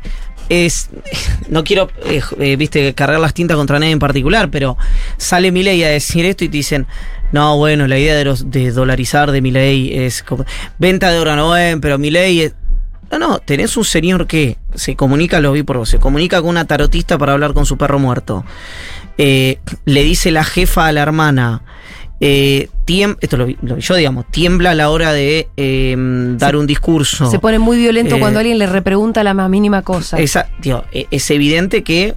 [0.50, 0.90] es,
[1.48, 4.78] no quiero, eh, eh, viste, cargar las tintas contra nadie en particular, pero
[5.18, 6.88] sale Milei a decir esto y te dicen,
[7.32, 10.46] no, bueno, la idea de, los, de dolarizar de Milei es como,
[10.80, 12.54] venta de órgano, bueno, pero Milei es...
[13.12, 16.50] No, no, tenés un señor que se comunica, lo vi por vos, se comunica con
[16.52, 18.46] una tarotista para hablar con su perro muerto.
[19.18, 21.64] Eh, le dice la jefa a la hermana,
[22.20, 22.70] eh,
[23.22, 25.96] esto lo lo yo, digamos, tiembla a la hora de eh,
[26.38, 27.30] dar un discurso.
[27.30, 30.18] Se pone muy violento Eh, cuando alguien le repregunta la más mínima cosa.
[30.20, 30.50] Esa-
[30.92, 32.16] e- es evidente que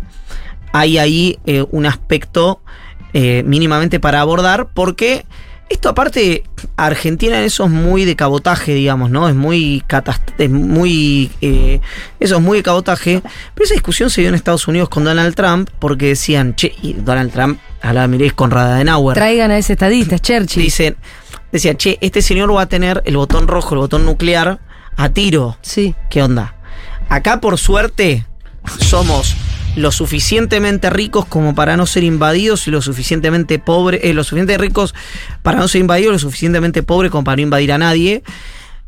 [0.72, 2.62] hay ahí eh, un aspecto
[3.12, 5.26] eh, mínimamente para abordar, porque
[5.68, 6.44] esto aparte,
[6.76, 9.28] Argentina en eso es muy de cabotaje, digamos, ¿no?
[9.28, 9.82] Es muy
[10.38, 11.80] es muy eh,
[12.20, 13.22] eso es muy de cabotaje.
[13.54, 16.92] Pero esa discusión se dio en Estados Unidos con Donald Trump, porque decían, che, y
[16.92, 19.14] Donald Trump hablaba, miréis, con Adenauer.
[19.14, 20.62] Traigan a ese estadista, Churchill.
[20.62, 20.96] Dicen,
[21.50, 24.60] decía, che, este señor va a tener el botón rojo, el botón nuclear,
[24.96, 25.56] a tiro.
[25.62, 25.94] Sí.
[26.10, 26.54] ¿Qué onda?
[27.08, 28.26] Acá, por suerte,
[28.78, 29.36] somos
[29.76, 34.62] lo suficientemente ricos como para no ser invadidos y lo suficientemente pobres, eh, lo suficientemente
[34.62, 34.94] ricos
[35.42, 38.22] para no ser invadidos, lo suficientemente pobres como para no invadir a nadie.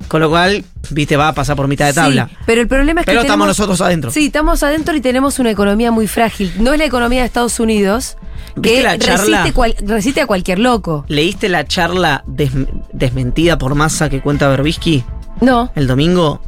[0.08, 2.26] Con lo cual, viste, va a pasar por mitad de tabla.
[2.28, 4.10] Sí, pero el problema es que Pero estamos tenemos- nosotros adentro.
[4.10, 6.52] Sí, estamos adentro y tenemos una economía muy frágil.
[6.58, 8.16] No es la economía de Estados Unidos
[8.56, 9.38] ¿Viste que la charla?
[9.38, 11.04] resiste, cual- resiste a cualquier loco.
[11.08, 12.50] ¿Leíste la charla des-
[12.92, 15.04] desmentida por masa que cuenta Berbisky
[15.40, 16.42] No, el domingo?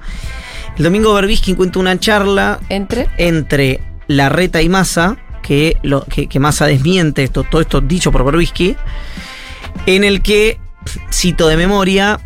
[0.77, 3.07] El domingo Berbisky cuenta una charla entre.
[3.17, 8.77] entre Larreta y Massa, que, lo, que, Massa desmiente esto, todo esto dicho por Berbisky,
[9.87, 10.59] en el que,
[11.13, 12.21] cito de memoria,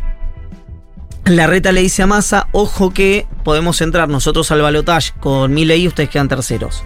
[1.25, 5.87] Larreta le dice a Massa, ojo que podemos entrar nosotros al balotaje con Milei y
[5.87, 6.83] ustedes quedan terceros.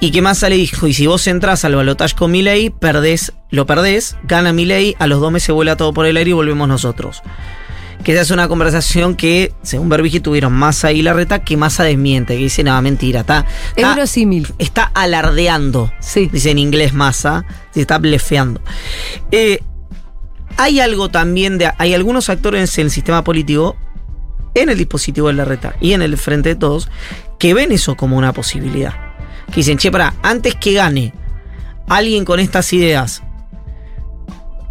[0.00, 3.66] Y que Massa le dijo, y si vos entras al balotaje con Milei, perdés, lo
[3.66, 7.22] perdés, gana Milei, a los dos meses vuela todo por el aire y volvemos nosotros.
[8.02, 12.36] Que esa es una conversación que, según Berbisky, tuvieron Massa y Larreta, que Massa desmiente,
[12.36, 14.16] que dice, nada, mentira, está, Es
[14.58, 15.92] está, alardeando.
[16.00, 16.28] Sí.
[16.32, 18.60] Dice en inglés Massa, se está blefeando.
[19.30, 19.60] Eh,
[20.56, 21.72] hay algo también de.
[21.78, 23.76] Hay algunos actores en el sistema político,
[24.54, 26.88] en el dispositivo de Larreta y en el frente de todos,
[27.38, 28.94] que ven eso como una posibilidad.
[29.48, 31.12] Que dicen, che, para, antes que gane
[31.88, 33.22] alguien con estas ideas,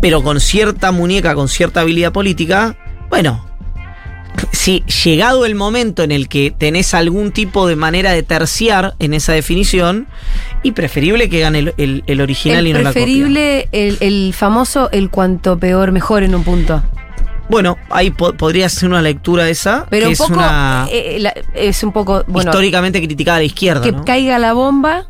[0.02, 2.78] pero con cierta muñeca, con cierta habilidad política,
[3.14, 3.46] bueno,
[4.52, 9.14] si llegado el momento en el que tenés algún tipo de manera de terciar en
[9.14, 10.08] esa definición,
[10.64, 13.04] y preferible que gane el, el- el original y no la copia.
[13.04, 16.82] preferible, el, famoso, el cuanto peor, mejor en un punto.
[17.50, 20.34] Bueno, ahí po- podría ser una lectura esa, Pero que un es poco.
[20.34, 22.24] una eh, la- es un poco.
[22.28, 23.82] Bueno, históricamente criticada a la izquierda.
[23.84, 24.04] que ¿no?
[24.06, 25.06] caiga la bomba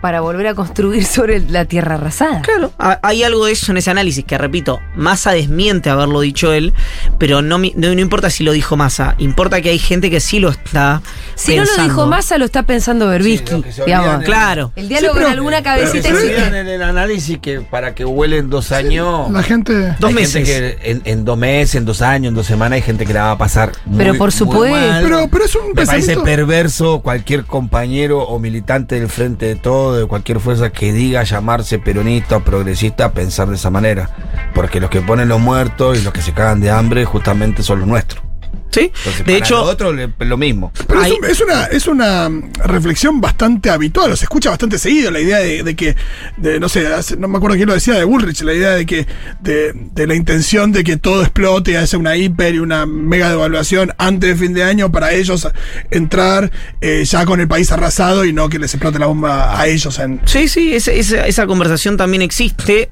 [0.00, 2.42] para volver a construir sobre la tierra arrasada.
[2.42, 6.52] Claro, ha- hay algo de eso en ese análisis que, repito, Massa desmiente haberlo dicho
[6.52, 6.72] él,
[7.18, 10.20] pero no, mi- no, no importa si lo dijo Massa, importa que hay gente que
[10.20, 11.02] sí lo está
[11.34, 11.92] Si no lo pensando.
[11.94, 13.62] dijo Massa, lo está pensando Berbisky.
[13.86, 14.24] digamos.
[14.24, 14.72] Claro.
[14.76, 16.58] El diálogo Sí, pero- en alguna Pero que cabecita se existe.
[16.60, 19.30] en el análisis que para que huelen dos años.
[19.30, 19.94] La gente.
[19.98, 20.46] Dos meses.
[20.48, 23.12] gente que en, en dos meses, en dos años, en dos semanas, hay gente que
[23.12, 23.72] la va a pasar.
[23.84, 24.76] Muy, Pero por muy supuesto.
[24.76, 25.02] mal.
[25.02, 29.56] Pero, pero es un Me parece perverso cualquier compañero o militante del frente de
[29.96, 34.10] de cualquier fuerza que diga llamarse peronista o progresista, pensar de esa manera.
[34.54, 37.80] Porque los que ponen los muertos y los que se cagan de hambre justamente son
[37.80, 38.27] los nuestros.
[38.70, 40.72] Sí, Entonces, de hecho, lo otro lo mismo.
[40.86, 42.28] Pero es, Hay- un- es una, es una
[42.64, 45.96] reflexión bastante habitual, o se escucha bastante seguido la idea de, de que,
[46.36, 48.84] de, no sé, hace- no me acuerdo quién lo decía, de Bullrich, la idea de
[48.84, 49.06] que,
[49.40, 53.30] de, de la intención de que todo explote y hace una hiper y una mega
[53.30, 55.48] devaluación antes de fin de año para ellos
[55.90, 56.52] entrar
[56.82, 59.98] eh, ya con el país arrasado y no que les explote la bomba a ellos
[59.98, 60.20] en...
[60.26, 62.90] Sí, sí, esa, esa- esa conversación también existe.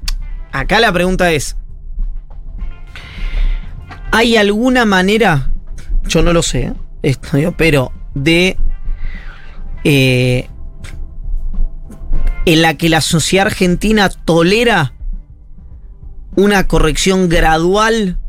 [0.51, 1.55] Acá la pregunta es,
[4.11, 5.51] ¿hay alguna manera,
[6.07, 8.57] yo no lo sé, esto, pero de...
[9.83, 10.47] eh,
[12.45, 14.93] en la que la sociedad argentina tolera
[16.37, 18.19] una corrección gradual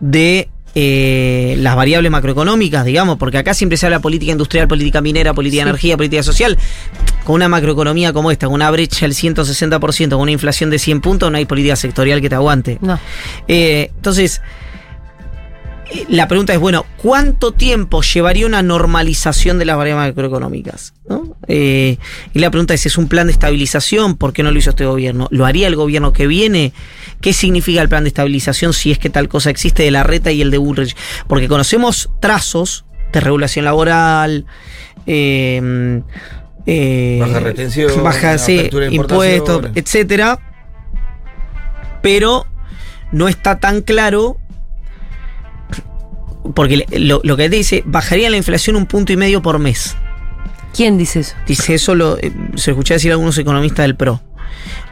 [0.00, 5.32] de eh, las variables macroeconómicas, digamos, porque acá siempre se habla política industrial, política minera,
[5.32, 6.58] política de energía, política social.
[7.24, 11.00] Con una macroeconomía como esta, con una brecha del 160%, con una inflación de 100
[11.00, 12.78] puntos, no hay política sectorial que te aguante.
[12.82, 12.98] No.
[13.48, 14.42] Eh, entonces,
[16.08, 20.94] la pregunta es, bueno, ¿cuánto tiempo llevaría una normalización de las variables macroeconómicas?
[21.08, 21.36] ¿no?
[21.46, 21.98] Eh,
[22.32, 24.16] y la pregunta es, ¿es un plan de estabilización?
[24.16, 25.28] ¿Por qué no lo hizo este gobierno?
[25.30, 26.72] ¿Lo haría el gobierno que viene?
[27.20, 30.32] ¿Qué significa el plan de estabilización si es que tal cosa existe de la reta
[30.32, 30.96] y el de Bullrich?
[31.26, 34.46] Porque conocemos trazos de regulación laboral,
[35.06, 36.02] eh,
[36.66, 40.38] eh, Baja retención, baja, sí, impuestos, etcétera.
[42.02, 42.46] Pero
[43.12, 44.38] no está tan claro.
[46.54, 49.96] Porque lo, lo que dice, bajaría la inflación un punto y medio por mes.
[50.74, 51.34] ¿Quién dice eso?
[51.46, 54.20] Dice eso, lo, eh, se escuché decir a algunos economistas del PRO.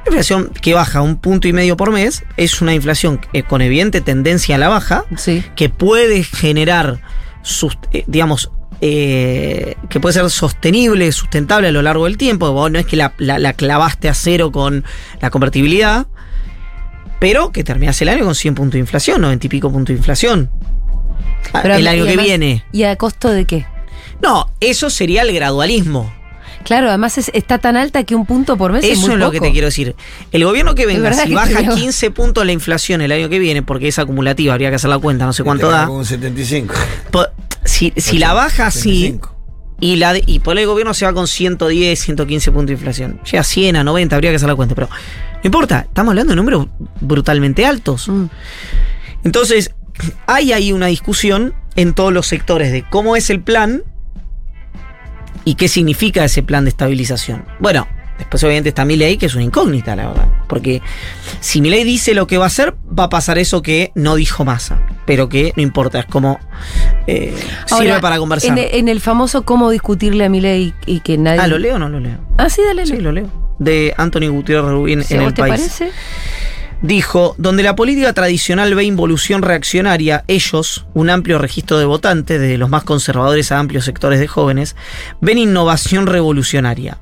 [0.05, 3.63] La inflación que baja un punto y medio por mes es una inflación eh, con
[3.63, 5.45] evidente tendencia a la baja, Sí.
[5.57, 7.01] que puede generar,
[7.43, 12.51] sus- eh, digamos, eh, que puede ser sostenible, sustentable a lo largo del tiempo.
[12.53, 14.85] Vos no es que la, la- la clavaste a cero con
[15.21, 16.07] la convertibilidad,
[17.21, 19.99] pero que terminas el año con 100 puntos de inflación, 90 y pico puntos de
[19.99, 20.51] inflación.
[21.63, 22.65] Pero el año que además- viene.
[22.73, 23.67] ¿Y a costo de qué?
[24.23, 26.13] No, eso sería el gradualismo.
[26.65, 29.19] Claro, además es- está tan alta que un punto por mes es Eso muy es
[29.19, 29.97] lo que te quiero decir.
[30.31, 31.75] El gobierno que venga, si que baja creo.
[31.75, 34.99] 15 puntos la inflación el año que viene, porque es acumulativa, habría que hacer la
[35.01, 35.87] cuenta, no sé cuánto da.
[35.89, 36.73] Con un 75.
[37.11, 37.27] Po-
[37.65, 39.35] Si, si la baja así, 75.
[39.81, 43.21] y, la de- y por el gobierno se va con 110, 115 puntos de inflación.
[43.25, 44.77] Llega a 100, a 90, habría que hacer la cuenta.
[44.77, 46.69] Pero no importa, estamos hablando de números
[47.01, 48.07] brutalmente altos.
[48.09, 48.27] Mm.
[49.25, 49.73] Entonces,
[50.27, 53.83] hay ahí una discusión en todos los sectores de cómo es el plan
[55.45, 57.45] y qué significa ese plan de estabilización.
[57.59, 57.87] Bueno,
[58.19, 60.29] después obviamente está Milei, que es una incógnita, la verdad.
[60.49, 60.83] Porque
[61.41, 64.45] si Milei dice lo que va a hacer, va a pasar eso que no dijo
[64.45, 64.79] Massa.
[65.07, 66.39] Pero que no importa, es como
[67.07, 67.35] eh,
[67.67, 68.53] sirve para conversar.
[68.53, 71.41] En, e- en el famoso cómo discutirle a Milei y que nadie.
[71.41, 72.19] Ah, ¿lo leo o no lo leo?
[72.39, 72.87] Ah, sí, dale.
[72.87, 73.29] Sí, lo leo.
[73.59, 75.55] De Anthony Gutiérrez Rubín en vos El te País.
[75.55, 75.91] parece.
[76.83, 82.59] Dijo, donde la política tradicional ve involución reaccionaria, ellos, un amplio registro de votantes, desde
[82.59, 84.75] los más conservadores a amplios sectores de jóvenes,
[85.21, 86.99] ven innovación revolucionaria.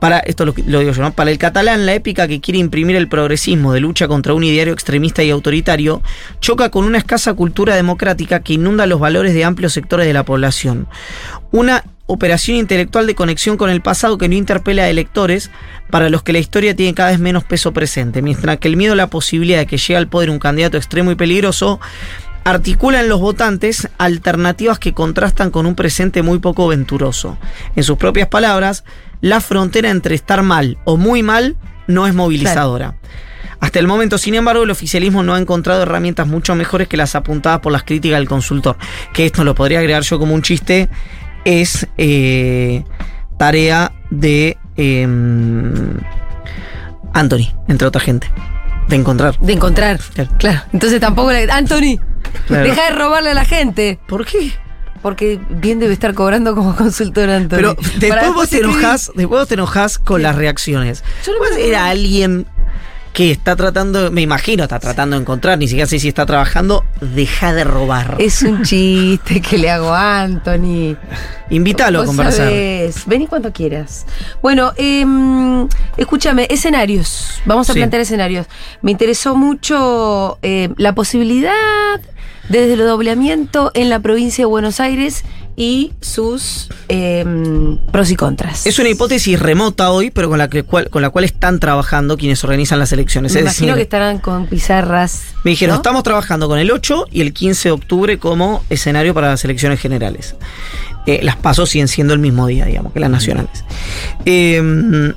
[0.00, 1.12] Para, esto lo, lo digo yo, ¿no?
[1.12, 4.74] Para el catalán, la épica que quiere imprimir el progresismo de lucha contra un ideario
[4.74, 6.02] extremista y autoritario
[6.40, 10.24] choca con una escasa cultura democrática que inunda los valores de amplios sectores de la
[10.24, 10.88] población.
[11.52, 15.50] Una operación intelectual de conexión con el pasado que no interpela a electores
[15.90, 18.92] para los que la historia tiene cada vez menos peso presente, mientras que el miedo
[18.92, 21.80] a la posibilidad de que llegue al poder un candidato extremo y peligroso
[22.44, 27.38] articula en los votantes alternativas que contrastan con un presente muy poco venturoso.
[27.74, 28.84] En sus propias palabras,
[29.20, 31.56] la frontera entre estar mal o muy mal
[31.88, 32.94] no es movilizadora.
[33.58, 37.14] Hasta el momento, sin embargo, el oficialismo no ha encontrado herramientas mucho mejores que las
[37.14, 38.76] apuntadas por las críticas del consultor.
[39.12, 40.88] Que esto lo podría agregar yo como un chiste,
[41.46, 42.84] es eh,
[43.38, 45.06] tarea de eh,
[47.14, 48.30] Anthony, entre otra gente,
[48.88, 49.38] de encontrar.
[49.38, 49.98] De encontrar.
[50.14, 50.30] Claro.
[50.38, 50.60] Claro.
[50.72, 51.50] Entonces tampoco le.
[51.50, 51.98] Anthony,
[52.48, 52.64] Claro.
[52.64, 53.98] deja de robarle a la gente.
[54.06, 54.52] ¿Por qué?
[55.02, 57.56] Porque bien debe estar cobrando como consultor Anthony.
[57.56, 61.04] Pero después vos te enojas, después vos te enojas con las reacciones.
[61.24, 61.84] Yo no enojo.
[61.84, 62.46] alguien
[63.16, 66.84] que está tratando, me imagino, está tratando de encontrar, ni siquiera sé si está trabajando,
[67.00, 68.16] deja de robar.
[68.18, 70.98] Es un chiste que le hago a Anthony.
[71.48, 72.48] Invítalo a conversar.
[72.48, 73.04] sabés.
[73.06, 74.04] Vení cuando quieras.
[74.42, 77.40] Bueno, em, escúchame, escenarios.
[77.46, 77.78] Vamos a Sí.
[77.78, 78.48] plantear escenarios.
[78.82, 81.54] Me interesó mucho eh, la posibilidad
[82.48, 85.24] de desdoblamiento en la provincia de Buenos Aires
[85.56, 88.66] y sus em, pros y contras.
[88.66, 92.18] Es una hipótesis remota hoy, pero con la, que, cual, con la cual están trabajando
[92.18, 93.32] quienes organizan las elecciones.
[93.32, 95.22] Me es imagino decir, que estarán con pizarras.
[95.44, 95.76] me dijeron, ¿no?
[95.78, 99.80] estamos trabajando con el 8 y el 15 de octubre como escenario para las elecciones
[99.80, 100.36] generales.
[101.06, 103.64] Eh, las pasos siguen siendo el mismo día, digamos, que las nacionales.
[104.26, 105.14] Eh,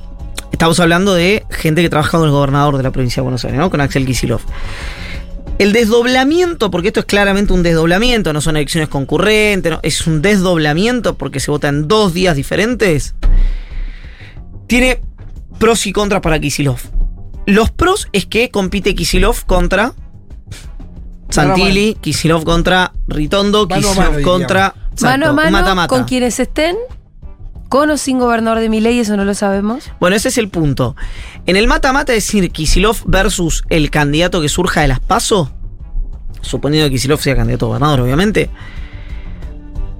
[0.52, 3.58] estamos hablando de gente que trabaja con el gobernador de la provincia de Buenos Aires,
[3.58, 3.70] ¿no?
[3.70, 4.42] Con Axel Kicillof.
[5.60, 10.22] El desdoblamiento, porque esto es claramente un desdoblamiento, no son elecciones concurrentes, no, es un
[10.22, 13.14] desdoblamiento porque se vota en dos días diferentes,
[14.66, 15.02] tiene
[15.58, 16.78] pros y contras para Kisilov.
[17.44, 19.92] Los pros es que compite Kisilov contra
[21.28, 26.74] Santilli, Kisilov contra Ritondo, Kisilov contra mano a mano con quienes estén,
[27.70, 29.92] con o sin gobernador de mi ley, eso no lo sabemos.
[30.00, 30.96] Bueno, ese es el punto.
[31.46, 35.52] En el mata-mata, es decir, Kisilov versus el candidato que surja de las PASO,
[36.42, 38.50] suponiendo que Kisilov sea candidato a gobernador, obviamente,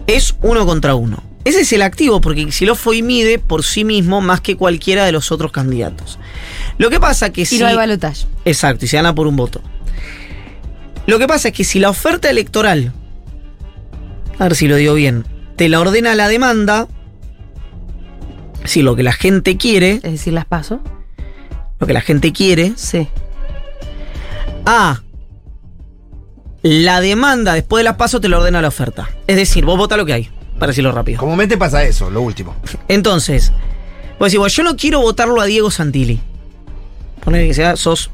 [0.08, 1.22] es uno contra uno.
[1.44, 5.12] Ese es el activo, porque Kisilov hoy mide por sí mismo más que cualquiera de
[5.12, 6.18] los otros candidatos.
[6.76, 7.60] Lo que pasa que Y si.
[7.60, 8.26] no hay balotaje.
[8.44, 9.62] Exacto, y se gana por un voto.
[11.06, 12.92] Lo que pasa es que si la oferta electoral,
[14.40, 16.88] a ver si lo digo bien, te la ordena la demanda,
[18.64, 20.80] si lo que la gente quiere, Es decir, las paso.
[21.78, 23.08] lo que la gente quiere, Sí.
[24.66, 25.00] A.
[26.62, 29.08] La demanda después de las pasos te lo ordena la oferta.
[29.26, 31.18] Es decir, vos vota lo que hay, para decirlo rápido.
[31.18, 32.54] Comúnmente pasa eso, lo último.
[32.88, 33.50] Entonces,
[34.18, 36.20] vos decís, bueno, yo no quiero votarlo a Diego Santilli.
[37.24, 38.10] Poner que sea, sos.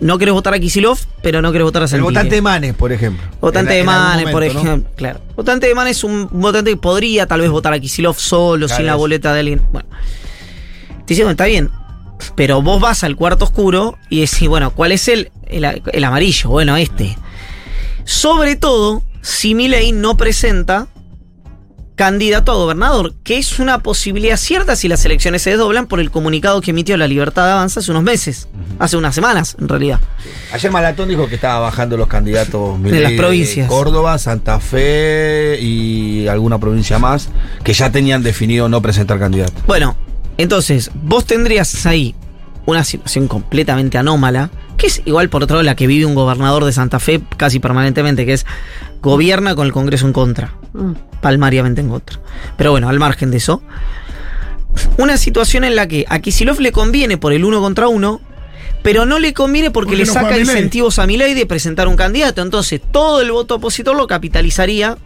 [0.00, 2.08] No querés votar a Kisilov, pero no querés votar a El Santilli.
[2.14, 3.22] votante de Manes, por ejemplo.
[3.40, 4.90] Votante En- de Manes, por ejemplo.
[4.96, 5.20] Claro.
[5.36, 8.78] Votante de Manes es un votante que podría tal vez votar a Kisilov solo, Claro,
[8.78, 9.62] sin la boleta de alguien.
[9.72, 9.88] Bueno.
[9.90, 11.70] Te dicen, bueno, está bien.
[12.34, 16.48] Pero vos vas al cuarto oscuro y decís, bueno, ¿cuál es el, el, el amarillo?
[16.48, 17.18] Bueno, este.
[18.04, 20.86] Sobre todo, si Milei no presenta
[21.94, 26.10] candidato a gobernador, que es una posibilidad cierta si las elecciones se desdoblan por el
[26.10, 30.00] comunicado que emitió la Libertad de Avanza hace unos meses, hace unas semanas en realidad.
[30.52, 33.68] Ayer Malatón dijo que estaba bajando los candidatos De las provincias.
[33.68, 37.28] Córdoba, Santa Fe y alguna provincia más
[37.62, 39.52] que ya tenían definido no presentar candidato.
[39.66, 39.96] Bueno,
[40.36, 42.14] entonces, vos tendrías ahí
[42.66, 46.64] una situación completamente anómala, que es igual por otro lado la que vive un gobernador
[46.64, 48.46] de Santa Fe casi permanentemente, que es
[49.02, 50.92] gobierna con el Congreso en contra, Mm.
[51.20, 52.18] palmariamente en contra.
[52.56, 53.62] Pero bueno, al margen de eso,
[54.98, 58.20] una situación en la que a Kicillof le conviene por el uno contra uno,
[58.82, 61.88] pero no le conviene porque ¿Por qué le no saca incentivos a Milei de presentar
[61.88, 62.42] un candidato.
[62.42, 64.98] Entonces, todo el voto opositor lo capitalizaría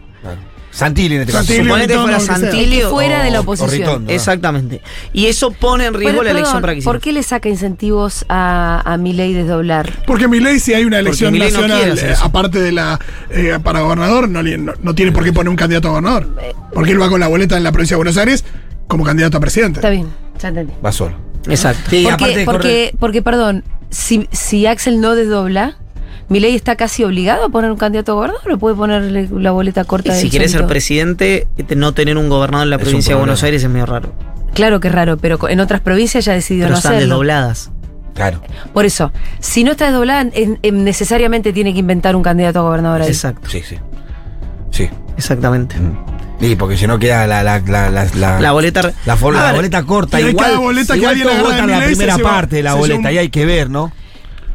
[0.79, 1.45] Santilli en este caso.
[1.45, 2.41] Santilli, Suponete Ritondo, fuera que.
[2.41, 4.05] Santilli que fuera de la oposición.
[4.09, 4.81] Exactamente.
[5.13, 6.93] Y eso pone en riesgo Pero, la elección perdón, para Kicillof.
[6.93, 9.91] ¿Por qué le saca incentivos a, a mi ley desdoblar?
[10.07, 12.23] Porque Milei, si hay una elección Milei no quiere nacional, hacer eh, eso.
[12.23, 15.55] aparte de la eh, para gobernador, no, le- no- no tiene por qué poner un
[15.55, 16.27] candidato a gobernador.
[16.73, 18.45] Porque él va con la boleta en la provincia de Buenos Aires
[18.87, 19.79] como candidato a presidente.
[19.79, 20.07] Está bien,
[20.41, 20.73] ya entendí.
[20.83, 21.15] Va solo.
[21.47, 21.89] Exacto.
[21.89, 25.77] Sí, porque, aparte de porque, porque, perdón, si, si Axel no desdobla,
[26.29, 29.51] ¿mi ley está casi obligado a poner un candidato a gobernador o puede ponerle la
[29.51, 32.69] boleta corta Y de si él quieres ser presidente, este, no tener un gobernador en
[32.71, 33.43] la Es provincia de Buenos.
[33.43, 34.13] Aires es medio raro.
[34.53, 37.15] Claro que es raro, pero en otras provincias ya decidió Pero no están hacerlo.
[37.15, 37.71] desdobladas.
[38.15, 38.41] Claro.
[38.73, 42.61] Por eso, si no está desdoblada, en- en- necesariamente tiene que inventar un candidato a
[42.63, 43.07] gobernador ahí.
[43.07, 43.47] Exacto.
[43.49, 43.77] Sí, sí.
[44.71, 44.89] Sí.
[45.17, 45.75] Exactamente.
[46.41, 48.91] Sí, porque si no queda la, la, la, la, la- La boleta.
[49.05, 50.19] la for- la boleta corta.
[50.19, 53.29] Igual, cada boleta que igual todos votan la primera parte de la boleta y hay
[53.29, 53.91] que ver, ¿no?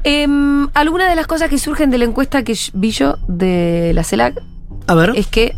[0.05, 4.05] Em, algunas de las cosas que surgen de la encuesta que vi yo de la
[4.05, 4.41] CELAC
[4.87, 5.13] A ver.
[5.17, 5.57] es que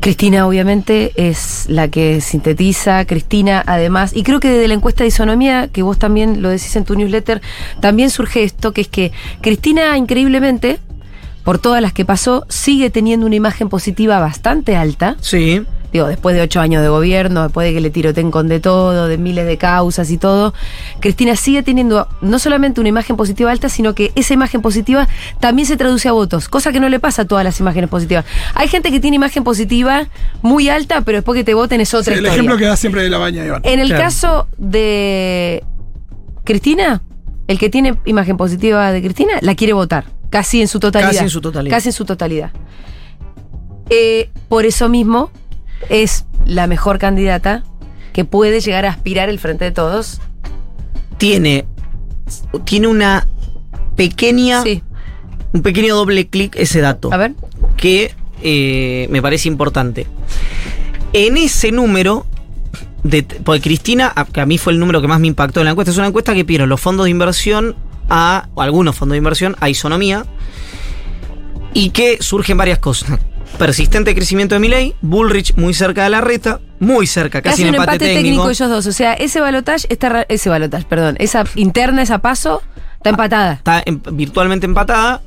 [0.00, 5.08] Cristina obviamente es la que sintetiza, Cristina además, y creo que desde la encuesta de
[5.08, 7.40] isonomía, que vos también lo decís en tu newsletter,
[7.80, 10.78] también surge esto, que es que Cristina increíblemente,
[11.42, 15.16] por todas las que pasó, sigue teniendo una imagen positiva bastante alta.
[15.20, 15.62] Sí.
[15.94, 19.06] Digo, después de ocho años de gobierno, después de que le tiroteen con de todo,
[19.06, 20.52] de miles de causas y todo,
[20.98, 25.06] Cristina sigue teniendo no solamente una imagen positiva alta, sino que esa imagen positiva
[25.38, 28.24] también se traduce a votos, cosa que no le pasa a todas las imágenes positivas.
[28.56, 30.08] Hay gente que tiene imagen positiva
[30.42, 32.32] muy alta, pero después que te voten es Sí, otra el historia.
[32.34, 33.60] ejemplo que da siempre de la baña, Iván.
[33.64, 34.02] En el Claro.
[34.02, 35.62] caso de
[36.42, 37.02] Cristina,
[37.46, 41.12] el que tiene imagen positiva de Cristina, la quiere votar, casi en su totalidad.
[41.12, 41.76] Casi en su totalidad.
[41.76, 42.50] Casi en su totalidad.
[43.90, 45.30] Eh, por eso mismo
[45.88, 47.62] es la mejor candidata
[48.12, 50.20] que puede llegar a aspirar el frente de todos.
[51.18, 51.66] Tiene.
[52.64, 53.26] Tiene una
[53.96, 54.62] pequeña.
[54.62, 54.82] Sí.
[55.52, 57.12] Un pequeño doble clic ese dato.
[57.12, 57.34] A ver.
[57.76, 60.06] que eh, me parece importante.
[61.12, 62.26] En ese número,
[63.04, 65.66] de, porque Cristina, a- que a mí fue el número que más me impactó en
[65.66, 67.76] la encuesta, es una encuesta que pidieron los fondos de inversión
[68.10, 70.24] a, o algunos fondos de inversión, a isonomía,
[71.72, 73.18] y que surgen varias cosas.
[73.58, 77.68] Persistente crecimiento de Milei, Bullrich muy cerca de la reta, muy cerca, casi, Casi, un
[77.76, 78.22] empate, empate técnico.
[78.24, 78.50] técnico.
[78.50, 78.86] ellos dos.
[78.86, 82.62] O sea, ese balotaje está ese balotaje, perdón, esa interna, esa paso,
[82.96, 83.52] está empatada.
[83.54, 85.22] está em- virtualmente empatada.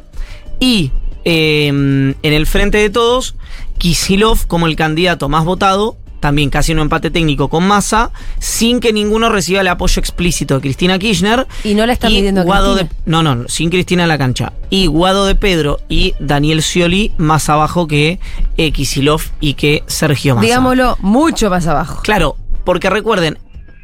[0.59, 0.91] Y
[1.23, 3.35] eh, en el frente de todos,
[3.77, 8.91] Kisilov como el candidato más votado también casi un empate técnico con Massa, sin que
[8.93, 11.47] ninguno reciba el apoyo explícito de Cristina Kirchner.
[11.63, 12.87] Y no la están midiendo a Guado de.
[13.05, 14.53] No, no, sin Cristina en la cancha.
[14.69, 18.19] Y Guado de Pedro y Daniel Scioli más abajo que
[18.57, 20.45] eh, Kisilov y que Sergio Massa.
[20.45, 22.01] Digámoslo, mucho más abajo.
[22.03, 23.37] Claro, porque recuerden,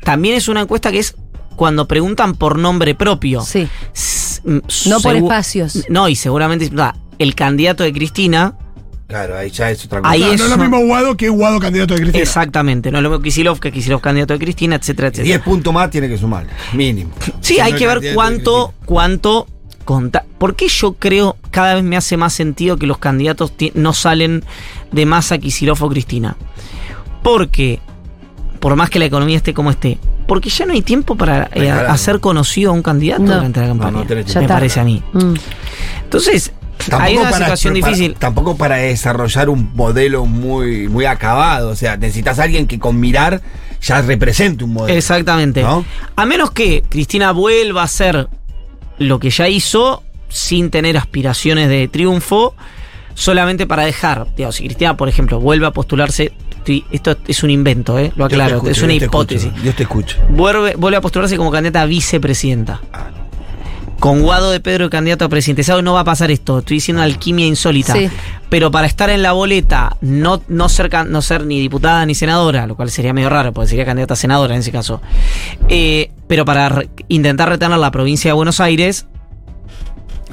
[0.04, 1.16] también es una encuesta que es
[1.56, 3.42] cuando preguntan por nombre propio.
[3.42, 3.68] Sí.
[3.94, 5.84] S- mm, No por espacios.
[5.88, 8.56] No, y seguramente ah, el candidato de Cristina,
[9.14, 10.12] Claro, ahí ya es otra cosa.
[10.12, 12.24] Ahí No, no es lo mismo Guado que Guado candidato de Cristina.
[12.24, 15.26] exactamente, no es lo mismo Kisilov que Kisilov candidato de Cristina, etcétera, etcétera.
[15.38, 17.12] 10 puntos más tiene que sumar, mínimo.
[17.42, 19.46] Sí, Si hay no que ver cuánto, cuánto
[19.86, 20.26] conta.
[20.40, 24.44] ¿Por qué yo creo cada vez me hace más sentido que los candidatos no salen
[24.92, 26.36] de masa Kicillof o Cristina?
[27.22, 27.80] Porque,
[28.60, 29.98] por más que la economía esté como esté,
[30.28, 33.36] porque ya no hay tiempo para eh, hacer conocido a un candidato No.
[33.36, 33.92] durante la campaña.
[33.92, 35.04] No, no tenés Ya me parece a mí.
[35.14, 35.34] Mm.
[36.06, 36.52] Entonces,
[36.92, 38.16] hay una situación para- difícil.
[38.18, 41.70] tampoco para desarrollar un modelo muy, muy acabado.
[41.70, 43.42] O sea, necesitas a alguien que con mirar
[43.82, 44.98] ya represente un modelo.
[44.98, 45.62] Exactamente.
[45.62, 45.86] ¿No?
[46.16, 48.28] A menos que Cristina vuelva a hacer
[49.00, 52.56] lo que ya hizo sin tener aspiraciones de triunfo,
[53.14, 56.32] solamente para dejar, si Cristina, por ejemplo, vuelve a postularse,
[56.92, 58.12] esto es un invento, ¿eh?
[58.16, 59.44] lo Yo aclaro, escucho, es una yo te hipótesis.
[59.48, 60.18] escucho, Dios te escucho.
[60.30, 62.82] Vuelve, vuelve a postularse como candidata a vicepresidenta.
[64.04, 65.64] Con Guado de Pedro candidato a presidente.
[65.64, 65.82] ¿Sabes?
[65.82, 66.60] No va a pasar esto.
[66.60, 67.94] Estoy diciendo alquimia insólita.
[67.94, 68.10] Sí.
[68.50, 72.68] Pero para estar en la boleta, no, no, ser, no ser ni diputada ni senadora,
[72.68, 75.02] lo cual sería medio raro, porque sería candidata a senadora en ese caso.
[75.70, 79.06] Eh, pero para re- intentar retener la provincia de Buenos Aires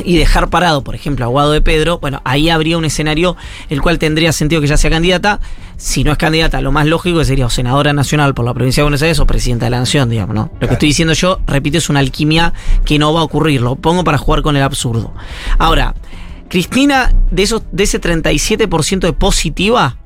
[0.04, 3.36] y dejar parado, por ejemplo, a Guado de Pedro, bueno, ahí habría un escenario
[3.68, 5.40] el cual tendría sentido que ya sea candidata.
[5.76, 8.84] Si no es candidata, lo más lógico sería o senadora nacional por la provincia de
[8.84, 10.50] Buenos Aires o presidenta de la nación, digamos, ¿no?
[10.60, 12.52] Lo que estoy diciendo yo, repito, es una alquimia
[12.84, 13.62] que no va a ocurrir.
[13.62, 15.14] Lo pongo para jugar con el absurdo.
[15.58, 15.94] Ahora,
[16.48, 19.96] Cristina, de, esos, de ese 37% de positiva,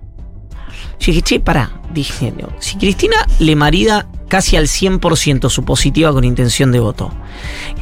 [1.01, 6.13] yo dije, che, pará, dije, no, si Cristina le marida casi al 100% su positiva
[6.13, 7.13] con intención de voto,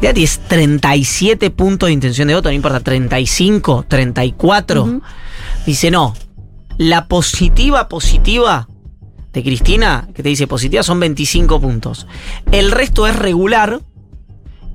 [0.01, 5.01] ya tienes 37 puntos de intención de voto, no importa, 35, 34,
[5.67, 6.15] dice, no,
[6.79, 8.69] la positiva positiva
[9.33, 12.07] de Cristina, que te dice positiva, son 25 puntos.
[12.51, 13.81] El resto es regular,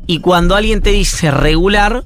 [0.07, 2.05] y cuando alguien te dice regular,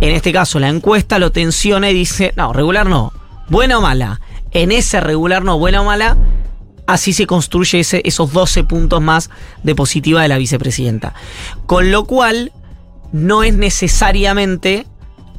[0.00, 3.12] en este caso la encuesta lo tensiona y dice, no, regular no,
[3.48, 4.20] buena o mala.
[4.50, 6.16] En ese regular no, buena o mala,
[6.86, 9.30] así se construye ese- esos 12 puntos más
[9.62, 11.14] de positiva de la vicepresidenta.
[11.66, 12.52] Con lo cual,
[13.12, 14.86] no es necesariamente,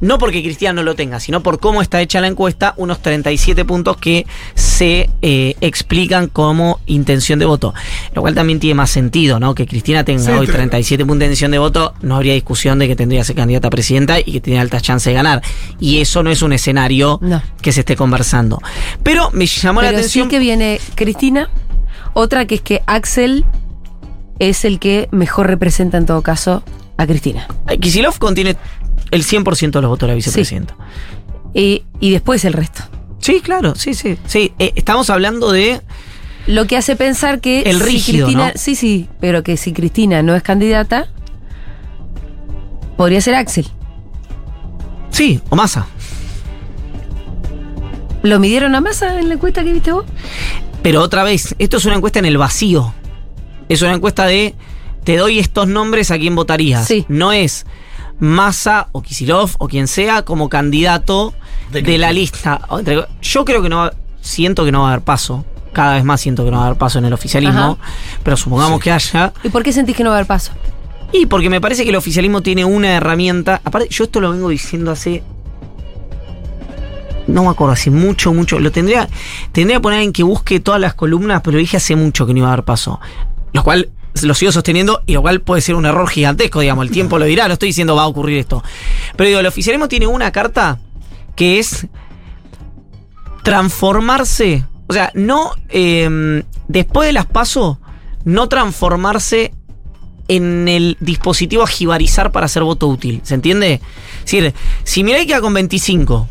[0.00, 3.64] no porque Cristina no lo tenga, sino por cómo está hecha la encuesta, unos 37
[3.64, 7.72] puntos que se eh, explican como intención de voto.
[8.14, 9.54] Lo cual también tiene más sentido, ¿no?
[9.54, 12.78] Que Cristina tenga Sí, hoy te- 37 puntos de intención de voto, no habría discusión
[12.78, 15.42] de que tendría que ser candidata a presidenta y que tiene altas chances de ganar.
[15.80, 17.42] Y eso no es un escenario No.
[17.62, 18.60] que se esté conversando.
[19.02, 20.26] Pero me llamó la atención.
[20.26, 21.48] sí que viene Cristina.
[22.14, 23.44] Otra que es que Axel
[24.38, 26.62] es el que mejor representa en todo caso
[26.96, 27.46] a Cristina.
[27.80, 28.56] Kisilov contiene
[29.14, 30.76] el 100% de los votos de la vicepresidenta.
[31.54, 32.82] Y, y después el resto.
[33.20, 34.18] Sí, claro, sí, sí.
[34.26, 34.52] sí.
[34.58, 35.80] Eh, estamos hablando de.
[36.46, 38.52] Lo que hace pensar que El si rígido, Cristina, ¿no?
[38.56, 41.08] sí, sí, pero que si Cristina no es candidata,
[42.98, 43.66] podría ser Axel.
[45.10, 45.86] Sí, o Massa.
[48.22, 50.06] ¿Lo midieron a masa en la encuesta que viste vos?
[50.82, 52.92] Pero otra vez, esto es una encuesta en el vacío.
[53.68, 54.54] Es una encuesta de.
[55.04, 56.86] Te doy estos nombres a quién votarías.
[56.86, 57.04] Sí.
[57.08, 57.64] No es
[58.18, 61.34] Massa o Kisilov o quien sea como candidato
[61.70, 62.60] De de, la lista.
[63.22, 63.92] Yo creo que no va.
[64.20, 65.44] Siento que no va a haber paso.
[65.72, 67.78] Cada vez más siento que no va a haber paso en el oficialismo.
[68.22, 69.32] Pero supongamos que haya.
[69.42, 70.52] ¿Y por qué sentís que no va a haber paso?
[71.12, 73.60] Y porque me parece que el oficialismo tiene una herramienta.
[73.64, 75.22] Aparte, yo esto lo vengo diciendo hace.
[77.26, 78.58] No me acuerdo, hace mucho, mucho.
[78.58, 79.08] Lo tendría.
[79.52, 82.40] Tendría que poner en que busque todas las columnas, pero dije hace mucho que no
[82.40, 83.00] iba a dar paso.
[83.52, 83.90] Lo cual
[84.22, 86.86] lo sigo sosteniendo y lo cual puede ser un error gigantesco, digamos.
[86.86, 88.62] El tiempo lo dirá, no estoy diciendo va a ocurrir esto.
[89.16, 90.78] Pero digo, el oficialismo tiene una carta
[91.34, 91.86] que es
[93.42, 94.64] transformarse.
[94.86, 95.52] O sea, no.
[95.68, 97.78] eh, después de las pasos,
[98.24, 99.52] no transformarse
[100.28, 103.20] en el dispositivo a jibarizar para hacer voto útil.
[103.24, 103.80] ¿Se entiende?
[104.24, 104.54] Es decir,
[104.84, 106.28] si Mirai queda con 25,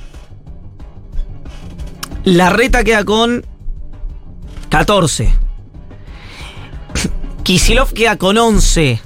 [2.24, 3.46] la reta queda con
[4.70, 5.34] 14,
[7.44, 9.02] Kisilov queda con 11,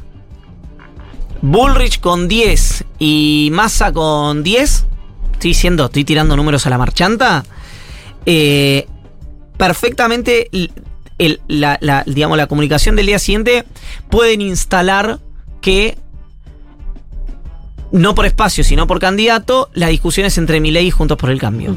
[1.42, 4.86] Bullrich con 10 y Massa con 10,
[5.34, 7.46] estoy diciendo, estoy tirando números a la marchanta,
[8.26, 8.88] eh,
[9.58, 13.66] perfectamente el- la- digamos, la comunicación del día siguiente
[14.10, 15.20] pueden instalar
[15.62, 15.98] que
[17.98, 21.40] no por espacio, sino por candidato, la discusión es entre Milei y Juntos por el
[21.40, 21.76] Cambio.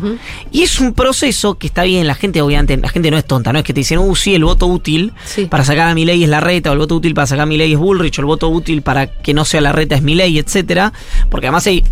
[0.53, 3.53] Y es un proceso que está bien, la gente obviamente, la gente no es tonta,
[3.53, 5.47] no es que te dicen, uh, sí, el voto útil Sí.
[5.47, 7.73] para sacar a Milei es la reta, o el voto útil para sacar a Milei
[7.73, 10.93] es Bullrich, o el voto útil para que no sea la reta es Milei, etcétera,
[11.31, 11.83] porque además hay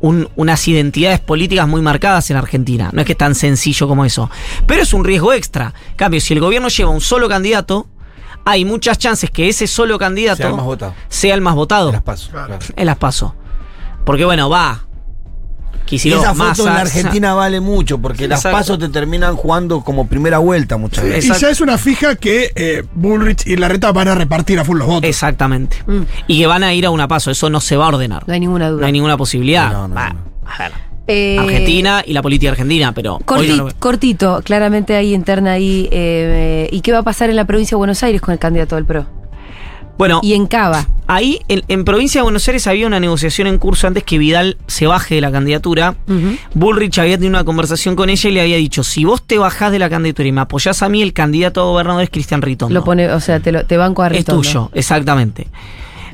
[0.00, 4.04] un- unas identidades políticas muy marcadas en Argentina, no es que es tan sencillo como
[4.04, 4.30] eso,
[4.66, 5.74] pero es un riesgo extra.
[5.90, 7.86] En cambio, si el gobierno lleva un solo candidato,
[8.46, 10.94] hay muchas chances que ese solo candidato Sea el más votado.
[11.10, 11.92] sea el más votado.
[11.92, 12.30] Las paso.
[12.30, 12.46] Claro.
[12.58, 12.64] claro.
[12.74, 13.34] En las paso.
[14.04, 14.84] Porque bueno, va.
[15.86, 18.58] Y Quisieron esa foto en la Argentina vale mucho, porque las Exacto.
[18.58, 21.24] pasos te terminan jugando como primera vuelta muchas veces.
[21.24, 21.46] Y Exacto.
[21.46, 24.86] ya es una fija que eh, Bullrich y Larreta van a repartir a full los
[24.86, 25.08] votos.
[25.08, 25.78] Exactamente.
[25.88, 26.02] Mm.
[26.28, 28.22] Y que van a ir a una paso, eso no se va a ordenar.
[28.28, 28.80] No hay ninguna duda.
[28.82, 29.72] No hay ninguna posibilidad.
[29.72, 30.20] No, no, Va, no.
[30.46, 30.72] a ver,
[31.08, 33.74] Eh, Argentina y la política argentina, pero hoy corti- no lo veo.
[33.80, 35.88] cortito, claramente hay interna ahí.
[35.90, 38.76] eh, ¿Y qué va a pasar en la provincia de Buenos Aires con el candidato
[38.76, 39.06] del PRO?
[39.98, 40.88] Bueno, Y en Cava.
[41.06, 44.56] ahí en, en provincia de Buenos Aires había una negociación en curso antes que Vidal
[44.66, 45.94] se baje de la candidatura.
[46.54, 49.72] Bullrich había tenido una conversación con ella y le había dicho, si vos te bajás
[49.72, 52.72] de la candidatura y me apoyás a mí, el candidato a gobernador es Cristian Ritondo.
[52.74, 54.40] Lo pone, o sea, te, lo- te banco a Es Ritondo.
[54.42, 55.48] tuyo, exactamente.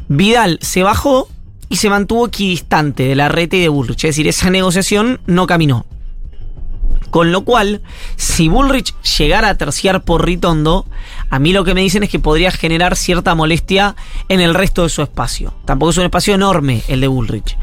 [0.09, 1.29] Vidal se bajó
[1.69, 4.05] y se mantuvo equidistante de la reta y de Bullrich.
[4.05, 5.87] Es decir, esa negociación no caminó.
[7.11, 7.83] Con lo cual,
[8.17, 10.87] si Bullrich llegara a terciar por Ritondo,
[11.31, 13.95] a mí lo que me dicen es que podría generar cierta molestia
[14.29, 15.55] en el resto de su espacio.
[15.65, 17.57] Tampoco es un espacio enorme el de Bullrich.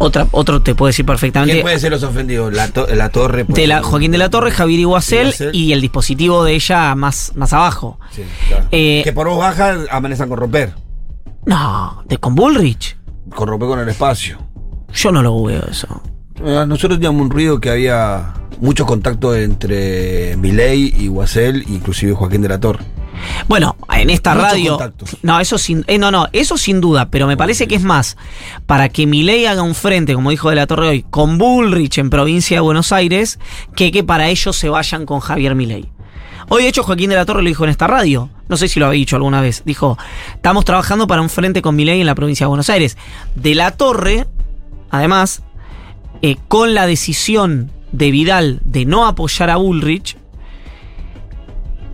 [0.00, 1.54] Otra, otro te puedo decir perfectamente.
[1.54, 2.52] ¿Quién puede ser los ofendidos?
[2.52, 3.44] La, to- la torre.
[3.44, 7.32] puede de la, Joaquín de la Torre, Javier Iguacel y el dispositivo de ella más,
[7.34, 7.98] más abajo.
[8.12, 8.66] Sí, claro.
[8.70, 10.72] Eh, que por vos bajan, amenazan con romper.
[11.46, 12.96] No, de con Bullrich.
[13.34, 14.38] Con romper con el espacio.
[14.94, 16.00] Yo no lo veo eso.
[16.44, 22.42] Eh, Nosotros teníamos un ruido que había mucho contacto entre Milei y Guasel, inclusive Joaquín
[22.42, 22.84] de la Torre.
[23.48, 24.70] Bueno, en esta Muchos radio.
[24.78, 25.16] contactos.
[25.22, 28.16] No, eso sin, eh, no, no, eso sin duda, pero me parece que es más
[28.66, 32.10] para que Milei haga un frente, como dijo de la Torre hoy, con Bullrich en
[32.10, 33.40] provincia de Buenos Aires,
[33.74, 35.90] que que para ellos se vayan con Javier Milei.
[36.48, 38.30] Hoy, de hecho, Joaquín de la Torre lo dijo en esta radio.
[38.48, 39.62] No sé si lo había dicho alguna vez.
[39.66, 39.98] Dijo,
[40.34, 42.96] estamos trabajando para un frente con Milei en la provincia de Buenos Aires.
[43.34, 44.26] De la Torre,
[44.90, 45.42] además,
[46.22, 50.16] eh, con la decisión de Vidal de no apoyar a Bullrich,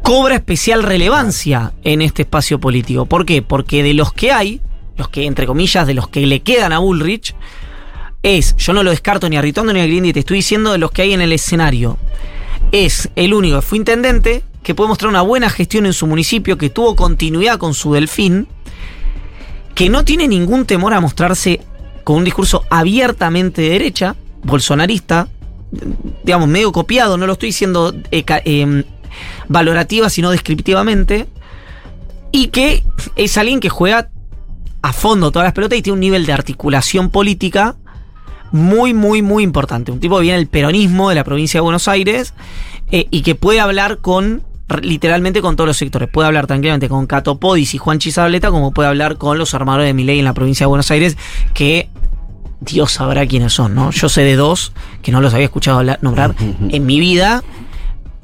[0.03, 3.07] cobra especial relevancia en este espacio político.
[3.07, 3.43] ¿Por qué?
[3.43, 4.61] Porque de los que hay,
[4.97, 7.35] los que, entre comillas, de los que le quedan a Bullrich,
[8.23, 10.79] es, yo no lo descarto ni a Ritondo ni a Grindy, te estoy diciendo de
[10.79, 11.99] los que hay en el escenario.
[12.73, 16.57] Es el único que fue intendente, que puede mostrar una buena gestión en su municipio,
[16.57, 18.49] que tuvo continuidad con su delfín,
[19.75, 21.61] que no tiene ningún temor a mostrarse
[22.05, 25.29] con un discurso abiertamente de derecha, bolsonarista,
[26.23, 28.85] digamos, medio copiado, no lo estoy diciendo eh, eh,
[29.49, 31.27] valorativa, sino descriptivamente,
[32.31, 32.85] y que
[33.17, 34.11] es alguien que juega
[34.83, 37.77] a fondo todas las pelotas y tiene un nivel de articulación política
[38.53, 39.91] muy, muy, muy importante.
[39.91, 42.35] Un tipo que viene del peronismo de la provincia de Buenos Aires
[42.91, 44.43] eh, y que puede hablar con
[44.83, 46.09] literalmente con todos los sectores.
[46.09, 49.87] Puede hablar tranquilamente con Cato Podis y Juan Chisableta, como puede hablar con los armadores
[49.87, 51.17] de Milei en la provincia de Buenos Aires,
[51.53, 51.89] que
[52.65, 53.91] Dios sabrá quiénes son, ¿no?
[53.91, 56.35] Yo sé de dos que no los había escuchado hablar- nombrar
[56.71, 57.43] en mi vida.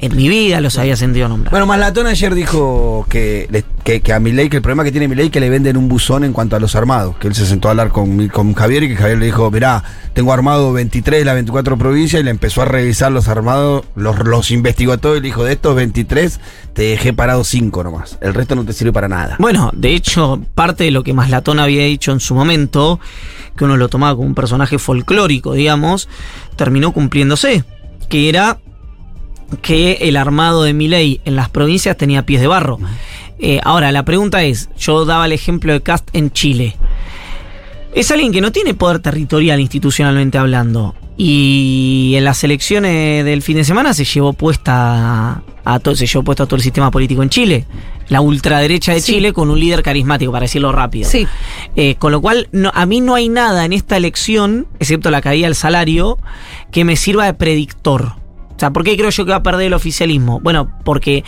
[0.02, 1.50] En mi vida los había sentido nombrar.
[1.50, 5.26] Bueno, Maslatón ayer dijo que, que, que a Milei, que el problema que tiene Milei
[5.26, 7.16] es que le venden un buzón en cuanto a los armados.
[7.18, 9.84] Que él se sentó a hablar con, con Javier y que Javier le dijo, mirá,
[10.14, 14.18] tengo armado 23 de las 24 provincias y le empezó a revisar los armados, los,
[14.20, 16.40] los investigó a todos y le dijo, de estos 23
[16.72, 18.16] te dejé parado 5 nomás.
[18.22, 19.36] El resto no te sirve para nada.
[19.38, 23.00] Bueno, de hecho, parte de lo que Maslatón había dicho en su momento,
[23.54, 26.08] que uno lo tomaba como un personaje folclórico, digamos,
[26.56, 27.64] terminó cumpliéndose.
[28.08, 28.58] Que era
[29.62, 32.78] que el armado de Milei en las provincias tenía pies de barro.
[33.38, 36.76] Eh, ahora, la pregunta es, yo daba el ejemplo de Cast en Chile.
[37.94, 40.94] Es alguien que no tiene poder territorial institucionalmente hablando.
[41.16, 46.22] Y en las elecciones del fin de semana se llevó puesta a todo, se llevó
[46.24, 47.66] puesto a todo el sistema político en Chile.
[48.08, 49.14] La ultraderecha de Sí.
[49.14, 51.08] Chile con un líder carismático, para decirlo rápido.
[51.08, 51.26] Sí.
[51.76, 55.20] Eh, con lo cual, no- a mí no hay nada en esta elección, excepto la
[55.20, 56.18] caída del salario,
[56.72, 58.14] que me sirva de predictor.
[58.60, 60.38] Sea, ¿por qué creo yo que va a perder el oficialismo?
[60.40, 61.24] Bueno, porque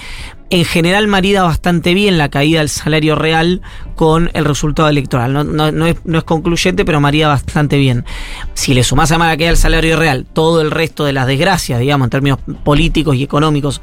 [0.50, 3.62] en general marida bastante bien la caída del salario real
[3.94, 5.32] con el resultado electoral.
[5.56, 8.04] No es concluyente, pero marida bastante bien.
[8.52, 11.80] Si le sumás a la caída del salario real todo el resto de las desgracias,
[11.80, 13.80] digamos, en términos políticos y económicos,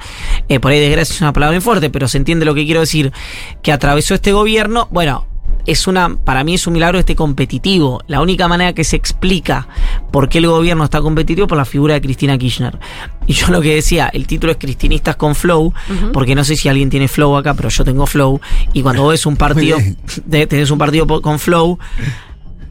[0.48, 2.82] eh, por ahí desgracia es una palabra muy fuerte, pero se entiende lo que quiero
[2.82, 3.12] decir,
[3.64, 5.26] que atravesó este gobierno, bueno,
[5.66, 8.02] es una, para mí es un milagro este competitivo.
[8.08, 9.68] La única manera que se explica
[10.12, 12.80] por qué el gobierno está competitivo es por la figura de Cristina Kirchner.
[13.28, 15.74] Y yo lo que decía, el título es Cristinistas con Flow,
[16.14, 18.42] porque no sé si alguien tiene Flow acá, pero yo tengo Flow.
[18.74, 19.78] Y cuando vos ves un partido,
[20.30, 21.78] tenés un partido con Flow,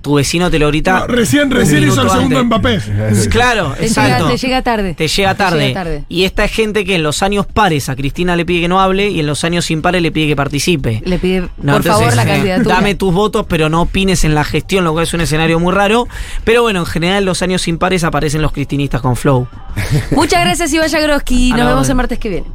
[0.08, 1.00] tu vecino te lo grita.
[1.00, 2.42] No, recién, recién hizo el segundo.
[2.42, 2.80] Mbappé.
[3.28, 4.24] Claro, Te exacto.
[4.24, 4.94] llega, te llega tarde.
[4.94, 5.68] Te llega tarde.
[5.68, 6.04] llega tarde.
[6.08, 8.80] Y esta es gente que en los años pares a Cristina le pide que no
[8.80, 11.02] hable y en los años impares le pide que participe.
[11.04, 12.74] Le pide, No, por favor, la eh, candidatura.
[12.76, 15.74] Dame tus votos, pero no opines en la gestión, lo cual es un escenario muy
[15.74, 16.08] raro.
[16.44, 19.46] Pero bueno, en general en los años impares aparecen los cristinistas con flow.
[20.12, 21.52] Muchas gracias, Iván Jagroski.
[21.52, 22.46] A Nos vemos el martes que viene.